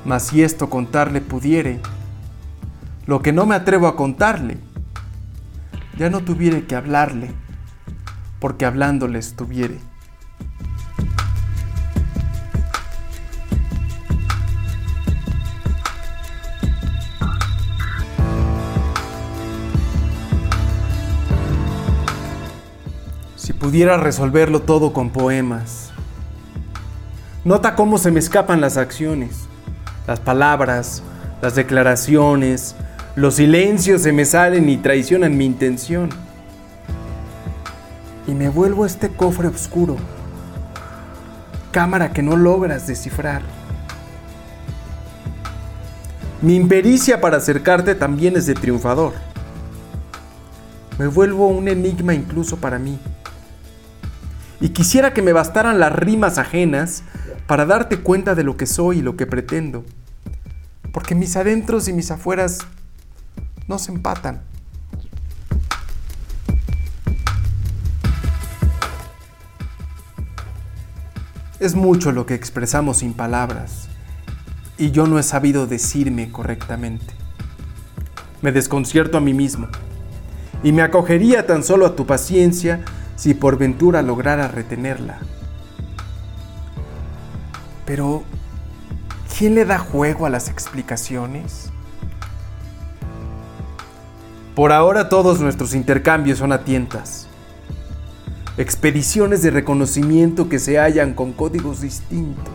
Mas 0.06 0.24
si 0.28 0.42
esto 0.42 0.70
contarle 0.70 1.20
pudiere, 1.20 1.82
lo 3.06 3.22
que 3.22 3.34
no 3.34 3.46
me 3.46 3.56
atrevo 3.56 3.88
a 3.88 3.98
contarle, 3.98 4.58
ya 5.98 6.10
no 6.10 6.22
tuviere 6.22 6.66
que 6.66 6.76
hablarle, 6.76 7.34
porque 8.40 8.66
hablándole 8.66 9.20
estuviere. 9.20 9.80
Si 23.36 23.54
pudiera 23.54 23.98
resolverlo 23.98 24.62
todo 24.62 24.94
con 24.94 25.10
poemas. 25.10 25.92
Nota 27.44 27.76
cómo 27.76 27.98
se 27.98 28.12
me 28.12 28.20
escapan 28.20 28.60
las 28.60 28.76
acciones, 28.76 29.48
las 30.06 30.20
palabras, 30.20 31.02
las 31.42 31.56
declaraciones, 31.56 32.76
los 33.16 33.36
silencios 33.36 34.02
se 34.02 34.12
me 34.12 34.26
salen 34.26 34.70
y 34.70 34.78
traicionan 34.78 35.38
mi 35.38 35.46
intención. 35.46 36.27
Y 38.28 38.34
me 38.34 38.50
vuelvo 38.50 38.86
este 38.86 39.10
cofre 39.10 39.48
oscuro, 39.48 39.96
cámara 41.72 42.12
que 42.12 42.22
no 42.22 42.36
logras 42.36 42.86
descifrar. 42.86 43.42
Mi 46.42 46.56
impericia 46.56 47.20
para 47.20 47.38
acercarte 47.38 47.96
también 47.96 48.36
es 48.36 48.46
de 48.46 48.54
triunfador. 48.54 49.14
Me 51.00 51.08
vuelvo 51.08 51.48
un 51.48 51.68
enigma 51.68 52.14
incluso 52.14 52.58
para 52.58 52.78
mí. 52.78 53.00
Y 54.60 54.70
quisiera 54.70 55.14
que 55.14 55.22
me 55.22 55.34
bastaran 55.34 55.80
las 55.80 55.94
rimas 55.94 56.38
ajenas 56.38 57.04
para 57.48 57.66
darte 57.66 58.00
cuenta 58.00 58.36
de 58.36 58.44
lo 58.44 58.58
que 58.58 58.66
soy 58.66 59.00
y 59.00 59.02
lo 59.02 59.16
que 59.16 59.26
pretendo. 59.26 59.86
Porque 60.92 61.16
mis 61.16 61.36
adentros 61.38 61.88
y 61.88 61.94
mis 61.94 62.12
afueras 62.12 62.60
no 63.68 63.80
se 63.80 63.92
empatan. 63.92 64.42
Es 71.60 71.74
mucho 71.74 72.12
lo 72.12 72.28
que 72.28 72.36
expresamos 72.36 72.98
sin 72.98 73.14
palabras 73.14 73.88
y 74.78 74.92
yo 74.92 75.08
no 75.08 75.18
he 75.18 75.24
sabido 75.24 75.66
decirme 75.66 76.32
correctamente. 76.32 77.16
Me 78.44 78.52
desconcierto 78.52 79.18
a 79.18 79.22
mí 79.22 79.34
mismo 79.34 79.68
y 80.62 80.72
me 80.72 80.84
acogería 80.84 81.48
tan 81.48 81.64
solo 81.64 81.88
a 81.88 81.96
tu 81.96 82.06
paciencia 82.06 82.86
si 83.16 83.34
por 83.34 83.58
ventura 83.58 84.04
lograra 84.04 84.48
retenerla. 84.48 85.18
Pero, 87.88 88.24
¿quién 89.36 89.56
le 89.56 89.66
da 89.66 89.80
juego 89.80 90.28
a 90.28 90.30
las 90.30 90.50
explicaciones? 90.50 91.72
Por 94.54 94.72
ahora 94.72 95.10
todos 95.10 95.40
nuestros 95.40 95.74
intercambios 95.74 96.38
son 96.38 96.52
a 96.52 96.64
tientas. 96.64 97.27
Expediciones 98.58 99.44
de 99.44 99.52
reconocimiento 99.52 100.50
que 100.50 100.58
se 100.58 100.80
hallan 100.80 101.14
con 101.14 101.32
códigos 101.32 101.82
distintos. 101.82 102.54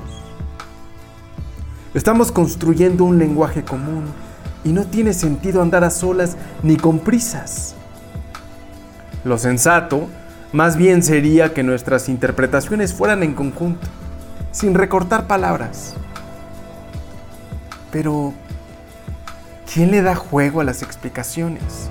Estamos 1.95 2.33
construyendo 2.33 3.05
un 3.05 3.21
lenguaje 3.21 3.63
común 3.63 4.07
y 4.65 4.73
no 4.73 4.85
tiene 4.85 5.15
sentido 5.15 5.63
andar 5.63 5.85
a 5.85 5.91
solas 5.91 6.37
ni 6.65 6.77
con 6.77 6.99
prisas. 6.99 7.77
Lo 9.25 9.39
sensato 9.39 10.09
más 10.53 10.77
bien 10.77 11.05
sería 11.05 11.55
que 11.55 11.63
nuestras 11.63 12.09
interpretaciones 12.09 12.93
fueran 12.93 13.23
en 13.23 13.35
conjunto, 13.35 13.87
sin 14.51 14.75
recortar 14.75 15.29
palabras. 15.29 15.95
Pero, 17.93 18.35
¿quién 19.73 19.93
le 19.93 20.03
da 20.03 20.17
juego 20.17 20.61
a 20.61 20.65
las 20.65 20.83
explicaciones? 20.83 21.91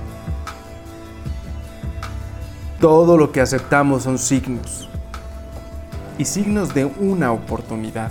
Todo 2.82 3.16
lo 3.16 3.32
que 3.32 3.42
aceptamos 3.42 4.02
son 4.04 4.18
signos, 4.18 4.90
y 6.18 6.26
signos 6.26 6.74
de 6.74 6.86
una 6.86 7.32
oportunidad. 7.32 8.10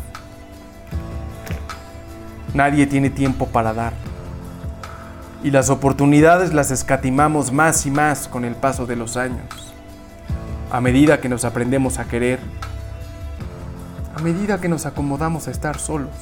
Nadie 2.54 2.86
tiene 2.86 3.10
tiempo 3.10 3.46
para 3.46 3.74
dar, 3.74 3.92
y 5.42 5.50
las 5.50 5.70
oportunidades 5.70 6.54
las 6.54 6.70
escatimamos 6.70 7.50
más 7.50 7.84
y 7.84 7.90
más 7.90 8.28
con 8.28 8.44
el 8.44 8.54
paso 8.54 8.86
de 8.86 8.94
los 8.94 9.16
años, 9.16 9.74
a 10.70 10.80
medida 10.80 11.20
que 11.20 11.28
nos 11.28 11.44
aprendemos 11.44 11.98
a 11.98 12.04
querer, 12.04 12.38
a 14.14 14.22
medida 14.22 14.60
que 14.60 14.68
nos 14.68 14.86
acomodamos 14.86 15.48
a 15.48 15.50
estar 15.50 15.80
solos. 15.80 16.14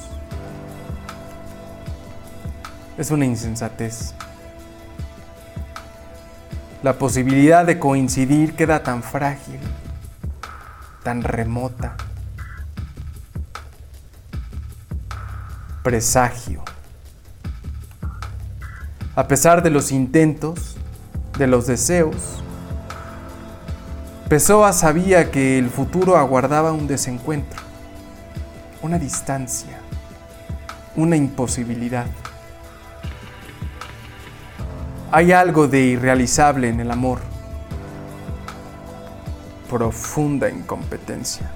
Es 2.97 3.11
una 3.11 3.25
insensatez. 3.25 4.15
La 6.81 6.93
posibilidad 6.93 7.65
de 7.65 7.77
coincidir 7.77 8.55
queda 8.55 8.83
tan 8.83 9.03
frágil, 9.03 9.59
tan 11.03 11.23
remota. 11.23 11.97
Presagio. 15.83 16.63
A 19.13 19.27
pesar 19.27 19.61
de 19.61 19.69
los 19.69 19.91
intentos, 19.91 20.77
de 21.37 21.47
los 21.47 21.67
deseos, 21.67 22.41
Pessoa 24.29 24.71
sabía 24.73 25.31
que 25.31 25.57
el 25.57 25.71
futuro 25.71 26.15
aguardaba 26.15 26.71
un 26.71 26.85
desencuentro, 26.87 27.59
una 28.81 28.99
distancia, 28.99 29.79
una 30.95 31.17
imposibilidad. 31.17 32.05
Hay 35.11 35.31
algo 35.31 35.67
de 35.67 35.79
irrealizable 35.79 36.69
en 36.69 36.79
el 36.81 36.91
amor, 36.91 37.19
profunda 39.67 40.47
incompetencia. 40.49 41.51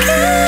good. 0.00 0.38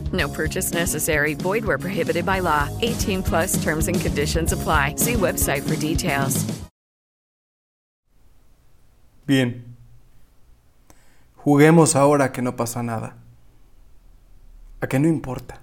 No 0.11 0.27
purchase 0.27 0.73
necessary. 0.73 1.35
Void 1.35 1.63
where 1.63 1.77
prohibited 1.77 2.25
by 2.25 2.39
law. 2.41 2.67
18 2.81 3.21
plus 3.23 3.61
terms 3.63 3.87
and 3.87 4.01
conditions 4.01 4.53
apply. 4.53 4.95
See 4.97 5.13
website 5.13 5.61
for 5.61 5.75
details. 5.75 6.45
Bien. 9.25 9.63
Juguemos 11.35 11.95
ahora 11.95 12.31
que 12.31 12.41
no 12.41 12.55
pasa 12.55 12.83
nada. 12.83 13.15
A 14.81 14.87
que 14.87 14.99
no 14.99 15.07
importa. 15.07 15.61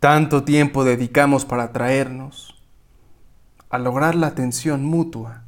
Tanto 0.00 0.44
tiempo 0.44 0.84
dedicamos 0.84 1.44
para 1.44 1.64
atraernos, 1.64 2.54
a 3.70 3.78
lograr 3.78 4.14
la 4.14 4.28
atención 4.28 4.84
mutua. 4.84 5.42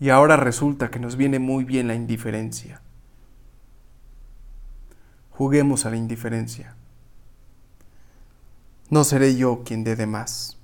Y 0.00 0.10
ahora 0.10 0.36
resulta 0.36 0.90
que 0.90 0.98
nos 0.98 1.16
viene 1.16 1.38
muy 1.38 1.64
bien 1.64 1.88
la 1.88 1.94
indiferencia. 1.94 2.82
Juguemos 5.38 5.86
a 5.86 5.90
la 5.90 5.96
indiferencia. 5.96 6.74
No 8.90 9.04
seré 9.04 9.36
yo 9.36 9.62
quien 9.64 9.84
dé 9.84 9.94
de 9.94 10.04
más. 10.04 10.57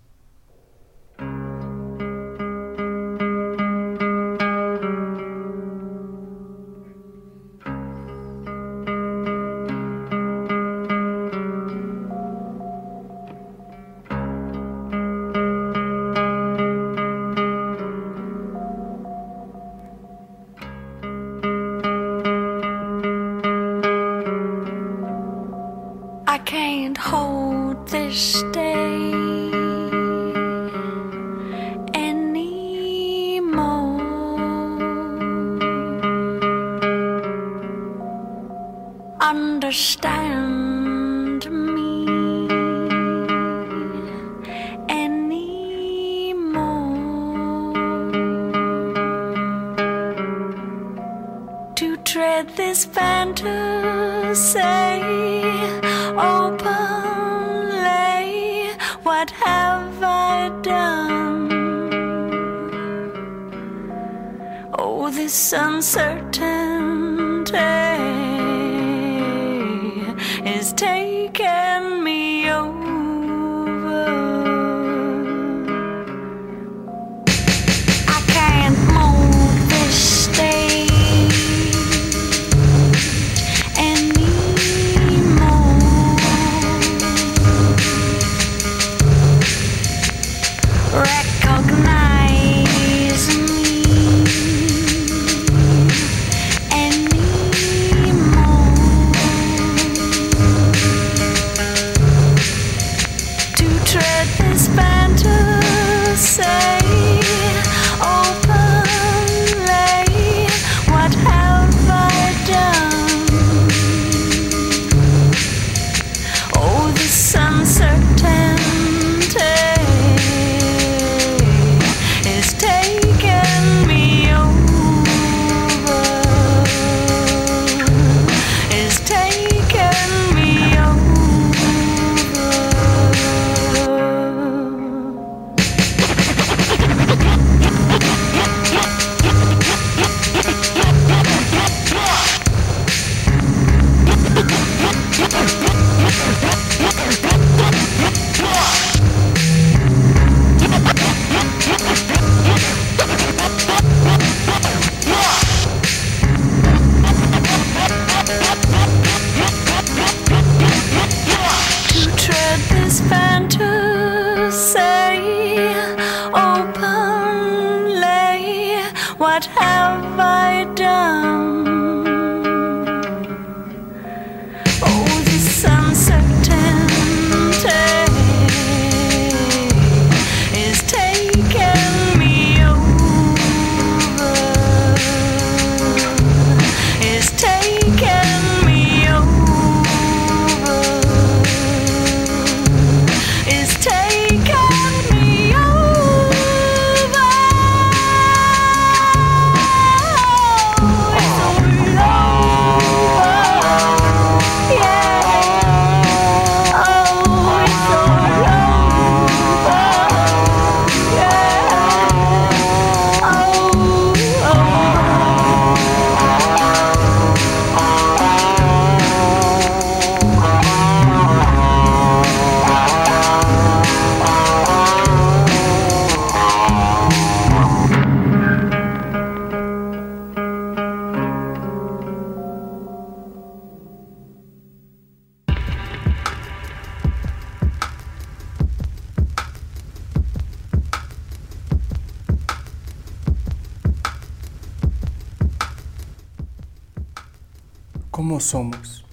¿Cómo 248.15 248.39
somos? 248.39 249.05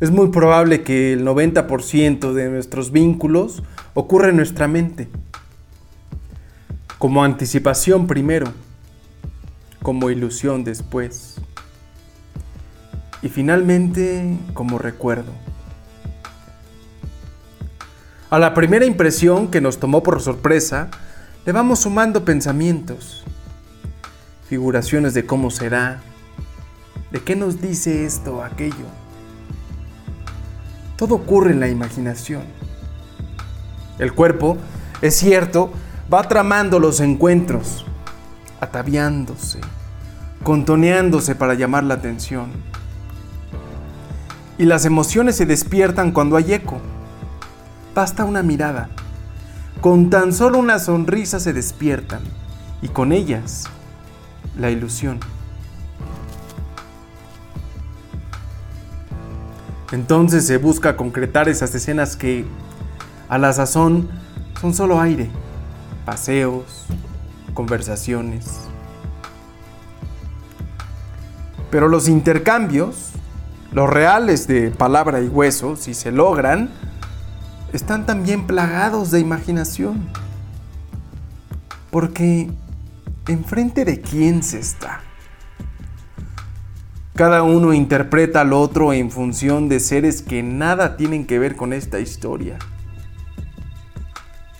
Es 0.00 0.10
muy 0.10 0.28
probable 0.28 0.82
que 0.82 1.12
el 1.12 1.26
90% 1.26 2.32
de 2.32 2.48
nuestros 2.48 2.90
vínculos 2.90 3.62
ocurre 3.92 4.30
en 4.30 4.36
nuestra 4.36 4.66
mente. 4.66 5.06
Como 6.96 7.22
anticipación 7.22 8.06
primero, 8.06 8.46
como 9.82 10.08
ilusión 10.08 10.64
después 10.64 11.34
y 13.20 13.28
finalmente 13.28 14.38
como 14.54 14.78
recuerdo. 14.78 15.32
A 18.30 18.38
la 18.38 18.54
primera 18.54 18.86
impresión 18.86 19.50
que 19.50 19.60
nos 19.60 19.78
tomó 19.78 20.02
por 20.02 20.22
sorpresa, 20.22 20.88
le 21.44 21.52
vamos 21.52 21.80
sumando 21.80 22.24
pensamientos, 22.24 23.22
figuraciones 24.48 25.12
de 25.12 25.26
cómo 25.26 25.50
será, 25.50 26.00
de 27.16 27.22
qué 27.22 27.34
nos 27.34 27.62
dice 27.62 28.04
esto 28.04 28.36
o 28.36 28.42
aquello. 28.42 28.84
Todo 30.98 31.14
ocurre 31.14 31.52
en 31.52 31.60
la 31.60 31.68
imaginación. 31.68 32.42
El 33.98 34.12
cuerpo, 34.12 34.58
es 35.00 35.16
cierto, 35.16 35.72
va 36.12 36.24
tramando 36.24 36.78
los 36.78 37.00
encuentros, 37.00 37.86
ataviándose, 38.60 39.60
contoneándose 40.42 41.34
para 41.34 41.54
llamar 41.54 41.84
la 41.84 41.94
atención. 41.94 42.50
Y 44.58 44.66
las 44.66 44.84
emociones 44.84 45.36
se 45.36 45.46
despiertan 45.46 46.12
cuando 46.12 46.36
hay 46.36 46.52
eco. 46.52 46.82
Basta 47.94 48.26
una 48.26 48.42
mirada. 48.42 48.90
Con 49.80 50.10
tan 50.10 50.34
solo 50.34 50.58
una 50.58 50.78
sonrisa 50.78 51.40
se 51.40 51.54
despiertan 51.54 52.20
y 52.82 52.88
con 52.88 53.10
ellas 53.10 53.64
la 54.58 54.70
ilusión. 54.70 55.18
Entonces 59.92 60.46
se 60.46 60.58
busca 60.58 60.96
concretar 60.96 61.48
esas 61.48 61.74
escenas 61.74 62.16
que 62.16 62.44
a 63.28 63.38
la 63.38 63.52
sazón 63.52 64.08
son 64.60 64.74
solo 64.74 65.00
aire, 65.00 65.30
paseos, 66.04 66.86
conversaciones. 67.54 68.46
Pero 71.70 71.88
los 71.88 72.08
intercambios, 72.08 73.12
Los 73.72 73.90
reales 73.90 74.46
de 74.46 74.70
palabra 74.70 75.20
y 75.20 75.28
hueso, 75.28 75.76
si 75.76 75.92
se 75.92 76.10
logran, 76.10 76.70
están 77.74 78.06
también 78.06 78.46
plagados 78.46 79.10
de 79.10 79.20
imaginación. 79.20 80.08
Porque 81.90 82.50
enfrente 83.28 83.84
de 83.84 84.00
quién 84.00 84.42
se 84.42 84.60
está. 84.60 85.02
Cada 87.16 87.42
uno 87.44 87.72
interpreta 87.72 88.42
al 88.42 88.52
otro 88.52 88.92
en 88.92 89.10
función 89.10 89.70
de 89.70 89.80
seres 89.80 90.20
que 90.20 90.42
nada 90.42 90.98
tienen 90.98 91.26
que 91.26 91.38
ver 91.38 91.56
con 91.56 91.72
esta 91.72 91.98
historia. 91.98 92.58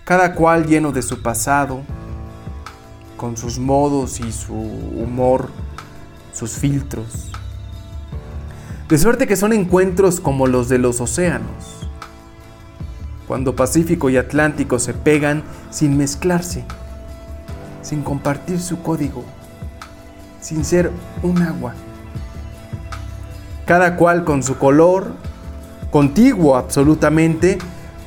Cada 0.06 0.34
cual 0.34 0.64
lleno 0.64 0.90
de 0.90 1.02
su 1.02 1.20
pasado, 1.20 1.82
con 3.18 3.36
sus 3.36 3.58
modos 3.58 4.20
y 4.20 4.32
su 4.32 4.54
humor, 4.54 5.50
sus 6.32 6.52
filtros. 6.52 7.30
De 8.88 8.96
suerte 8.96 9.26
que 9.26 9.36
son 9.36 9.52
encuentros 9.52 10.18
como 10.18 10.46
los 10.46 10.70
de 10.70 10.78
los 10.78 11.02
océanos, 11.02 11.86
cuando 13.28 13.54
Pacífico 13.54 14.08
y 14.08 14.16
Atlántico 14.16 14.78
se 14.78 14.94
pegan 14.94 15.42
sin 15.68 15.98
mezclarse, 15.98 16.64
sin 17.82 18.00
compartir 18.00 18.58
su 18.60 18.80
código, 18.80 19.26
sin 20.40 20.64
ser 20.64 20.90
un 21.22 21.42
agua. 21.42 21.74
Cada 23.66 23.96
cual 23.96 24.24
con 24.24 24.44
su 24.44 24.58
color, 24.58 25.12
contiguo 25.90 26.56
absolutamente, 26.56 27.58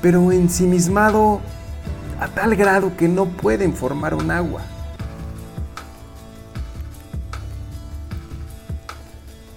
pero 0.02 0.32
ensimismado 0.32 1.42
a 2.20 2.30
tal 2.30 2.56
grado 2.56 2.96
que 2.96 3.10
no 3.10 3.26
pueden 3.26 3.74
formar 3.74 4.14
un 4.14 4.32
agua. 4.32 4.62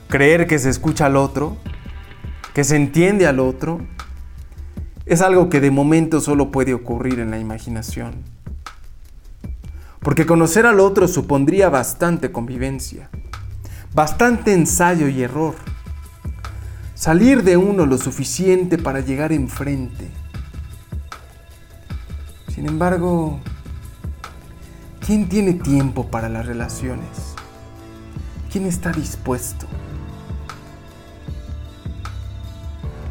Creer 0.08 0.46
que 0.46 0.58
se 0.58 0.70
escucha 0.70 1.06
al 1.06 1.16
otro, 1.16 1.56
que 2.52 2.64
se 2.64 2.76
entiende 2.76 3.26
al 3.26 3.40
otro, 3.40 3.80
es 5.06 5.22
algo 5.22 5.48
que 5.48 5.60
de 5.60 5.70
momento 5.70 6.20
solo 6.20 6.50
puede 6.50 6.74
ocurrir 6.74 7.20
en 7.20 7.30
la 7.30 7.38
imaginación. 7.38 8.14
Porque 10.00 10.26
conocer 10.26 10.66
al 10.66 10.80
otro 10.80 11.06
supondría 11.06 11.68
bastante 11.68 12.32
convivencia, 12.32 13.08
bastante 13.94 14.52
ensayo 14.52 15.08
y 15.08 15.22
error. 15.22 15.54
Salir 17.02 17.42
de 17.42 17.56
uno 17.56 17.84
lo 17.84 17.98
suficiente 17.98 18.78
para 18.78 19.00
llegar 19.00 19.32
enfrente. 19.32 20.08
Sin 22.46 22.68
embargo, 22.68 23.40
¿quién 25.04 25.28
tiene 25.28 25.54
tiempo 25.54 26.06
para 26.06 26.28
las 26.28 26.46
relaciones? 26.46 27.34
¿Quién 28.52 28.66
está 28.66 28.92
dispuesto? 28.92 29.66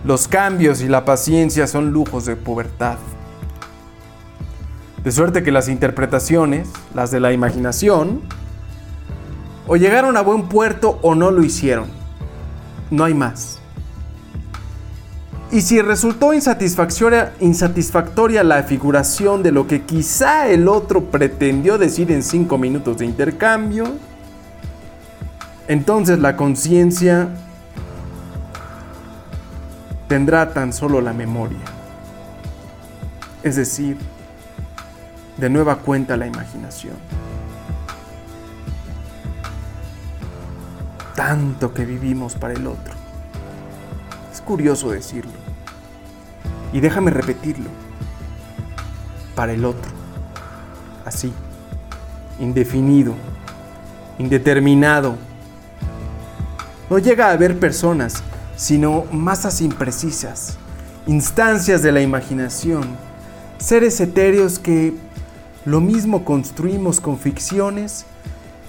Los 0.05 0.29
cambios 0.29 0.79
y 0.79 0.87
la 0.87 1.03
paciencia 1.03 1.67
son 1.67 1.91
lujos 1.91 2.25
de 2.25 2.37
pubertad. 2.37 2.97
De 5.03 5.11
suerte 5.11 5.43
que 5.43 5.51
las 5.51 5.67
interpretaciones, 5.67 6.69
las 6.95 7.11
de 7.11 7.19
la 7.19 7.33
imaginación, 7.33 8.21
o 9.67 9.75
llegaron 9.75 10.15
a 10.15 10.21
buen 10.21 10.43
puerto 10.43 10.97
o 11.01 11.13
no 11.13 11.29
lo 11.29 11.43
hicieron. 11.43 11.89
No 12.89 13.03
hay 13.03 13.13
más. 13.13 13.60
Y 15.51 15.61
si 15.61 15.81
resultó 15.81 16.33
insatisfactoria, 16.33 18.43
la 18.43 18.63
figuración 18.63 19.43
de 19.43 19.51
lo 19.51 19.67
que 19.67 19.81
quizá 19.81 20.47
el 20.47 20.69
otro 20.69 21.03
pretendió 21.03 21.77
decir 21.77 22.09
en 22.09 22.23
cinco 22.23 22.57
minutos 22.57 22.97
de 22.97 23.05
intercambio, 23.05 23.83
entonces 25.67 26.19
la 26.19 26.37
conciencia 26.37 27.27
tendrá 30.07 30.53
tan 30.53 30.71
solo 30.71 31.01
la 31.01 31.11
memoria. 31.11 31.59
Es 33.43 33.57
decir, 33.57 33.97
de 35.35 35.49
nueva 35.49 35.79
cuenta 35.79 36.15
la 36.15 36.27
imaginación. 36.27 36.95
Tanto 41.13 41.73
que 41.73 41.83
vivimos 41.83 42.35
para 42.35 42.53
el 42.53 42.67
otro. 42.67 42.93
Es 44.31 44.39
curioso 44.39 44.91
decirlo. 44.91 45.40
Y 46.73 46.79
déjame 46.79 47.11
repetirlo. 47.11 47.69
Para 49.35 49.53
el 49.53 49.65
otro. 49.65 49.91
Así. 51.05 51.33
Indefinido. 52.39 53.15
Indeterminado. 54.17 55.15
No 56.89 56.97
llega 56.99 57.27
a 57.27 57.31
haber 57.31 57.57
personas 57.59 58.23
sino 58.61 59.05
masas 59.11 59.59
imprecisas, 59.61 60.59
instancias 61.07 61.81
de 61.81 61.91
la 61.91 62.01
imaginación, 62.01 62.83
seres 63.57 63.99
etéreos 63.99 64.59
que 64.59 64.93
lo 65.65 65.81
mismo 65.81 66.23
construimos 66.23 66.99
con 66.99 67.17
ficciones, 67.17 68.05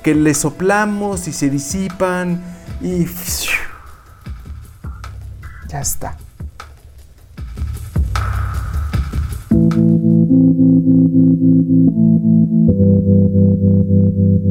que 0.03 0.15
le 0.15 0.33
soplamos 0.33 1.29
y 1.29 1.35
se 1.35 1.51
disipan 1.51 2.43
y 2.81 3.05
ya 5.69 5.83
está. 5.83 6.17
Mm-hmm. 13.93 14.42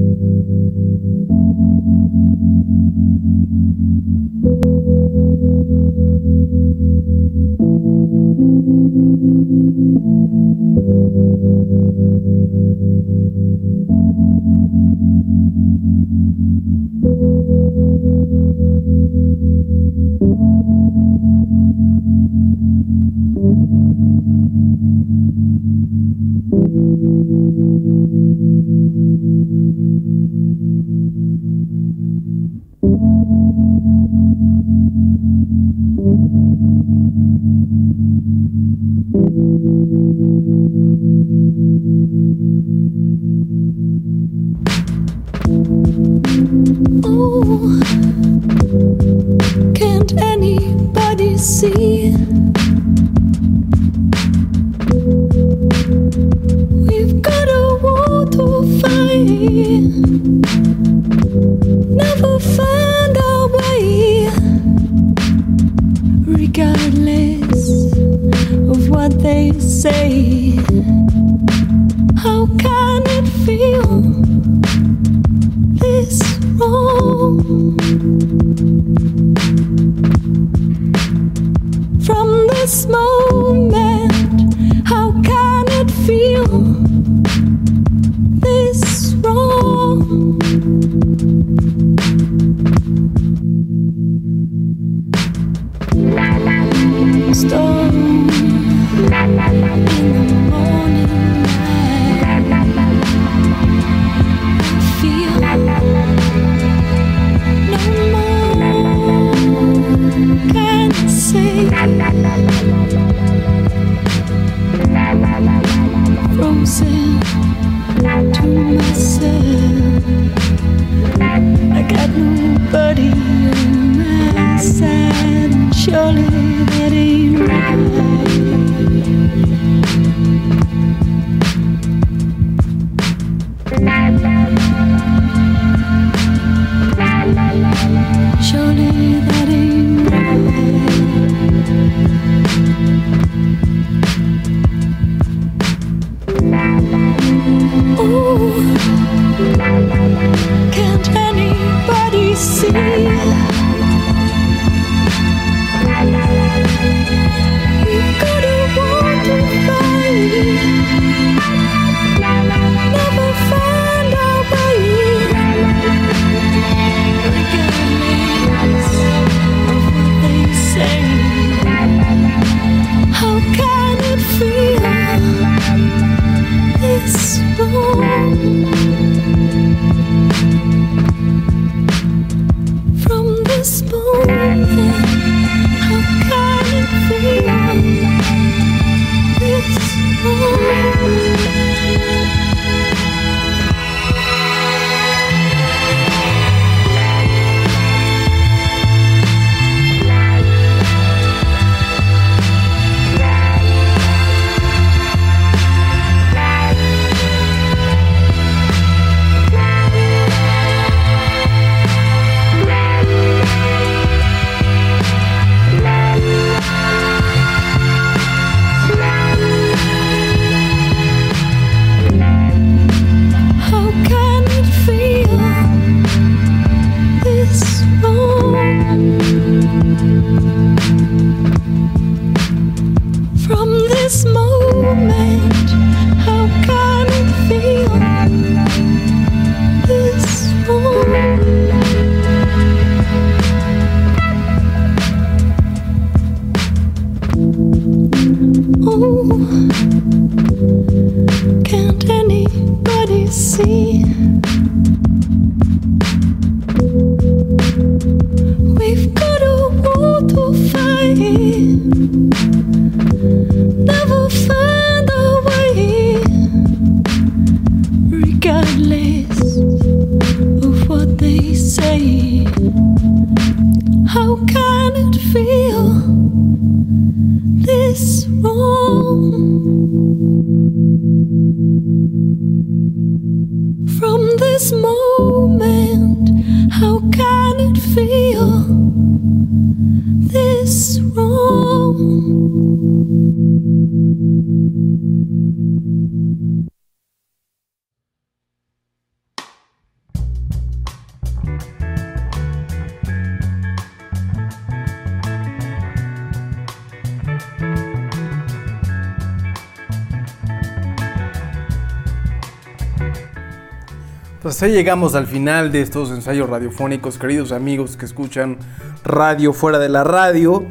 Pues 314.62 314.74
llegamos 314.74 315.16
al 315.16 315.26
final 315.26 315.72
de 315.72 315.82
estos 315.82 316.12
ensayos 316.12 316.47
radiofónicos, 316.47 317.18
queridos 317.18 317.51
amigos 317.51 317.97
que 317.97 318.05
escuchan 318.05 318.59
radio 319.03 319.53
fuera 319.53 319.80
de 319.80 319.89
la 319.89 320.03
radio. 320.03 320.68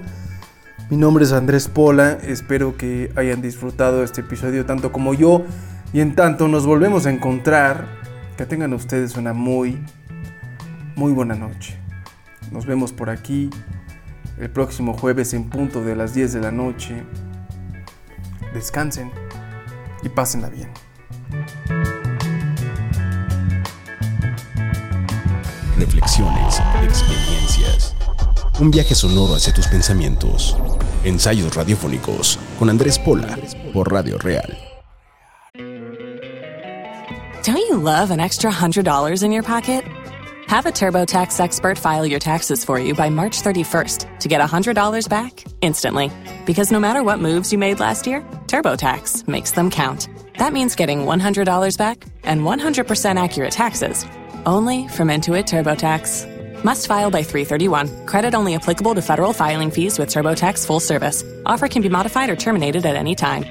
Mi 0.91 0.97
nombre 0.97 1.25
es 1.25 1.33
Andrés 1.33 1.67
Pola, 1.67 2.13
espero 2.23 2.77
que 2.77 3.11
hayan 3.17 3.43
disfrutado 3.43 4.05
este 4.05 4.21
episodio 4.21 4.65
tanto 4.65 4.93
como 4.93 5.13
yo 5.13 5.43
y 5.93 5.99
en 5.99 6.15
tanto 6.15 6.47
nos 6.47 6.67
volvemos 6.67 7.05
a 7.07 7.11
encontrar, 7.11 7.85
que 8.37 8.47
tengan 8.47 8.75
ustedes 8.75 9.17
una 9.17 9.33
muy, 9.33 9.83
muy 10.95 11.11
buena 11.11 11.35
noche. 11.35 11.77
Nos 12.53 12.67
vemos 12.67 12.93
por 12.93 13.11
aquí 13.11 13.51
el 14.39 14.51
próximo 14.51 14.95
jueves 14.95 15.35
en 15.35 15.51
punto 15.51 15.83
de 15.83 15.97
las 15.97 16.15
10 16.15 16.35
de 16.35 16.41
la 16.41 16.53
noche. 16.53 17.03
Descansen 18.55 19.11
y 20.05 20.11
pásenla 20.11 20.49
bien. 20.49 20.69
Reflexiones, 25.81 26.61
experiencias. 26.83 27.95
Un 28.61 28.71
viaje 28.71 28.95
sonoro 28.95 29.35
hacia 29.35 29.55
tus 29.55 29.67
pensamientos. 29.67 30.55
Ensayos 31.05 31.57
radiofónicos 31.57 32.39
con 32.59 32.69
Andrés 32.69 32.99
Pola 32.99 33.39
por 33.73 33.91
Radio 33.91 34.19
Real. 34.19 34.59
Don't 37.43 37.57
you 37.57 37.79
love 37.79 38.11
an 38.11 38.21
extra 38.21 38.51
$100 38.51 39.23
in 39.23 39.33
your 39.33 39.43
pocket? 39.43 39.83
Have 40.49 40.67
a 40.67 40.71
TurboTax 40.71 41.41
expert 41.41 41.79
file 41.79 42.05
your 42.05 42.21
taxes 42.21 42.63
for 42.63 42.79
you 42.79 42.95
by 42.95 43.09
March 43.09 43.41
31st 43.41 44.19
to 44.19 44.29
get 44.29 44.43
$100 44.43 45.09
back 45.09 45.45
instantly. 45.63 46.11
Because 46.45 46.71
no 46.71 46.79
matter 46.79 47.03
what 47.03 47.21
moves 47.21 47.53
you 47.53 47.59
made 47.59 47.81
last 47.81 48.07
year, 48.07 48.21
TurboTax 48.49 49.27
makes 49.27 49.53
them 49.53 49.71
count. 49.71 50.09
That 50.37 50.53
means 50.53 50.77
getting 50.77 51.07
$100 51.07 51.79
back 51.79 52.05
and 52.25 52.43
100% 52.43 53.17
accurate 53.17 53.53
taxes 53.53 54.05
only 54.47 54.89
from 54.89 55.09
Intuit 55.09 55.47
TurboTax. 55.47 56.65
Must 56.65 56.87
file 56.87 57.11
by 57.11 57.23
331. 57.23 58.07
Credit 58.07 58.35
only 58.35 58.55
applicable 58.55 58.95
to 58.95 59.03
federal 59.03 59.33
filing 59.33 59.71
fees 59.71 59.99
with 59.99 60.09
TurboTax 60.11 60.67
full 60.67 60.81
service. 60.81 61.25
Offer 61.47 61.69
can 61.69 61.83
be 61.83 61.89
modified 61.89 62.31
or 62.31 62.37
terminated 62.37 62.87
at 62.87 62.97
any 62.97 63.15
time. 63.15 63.45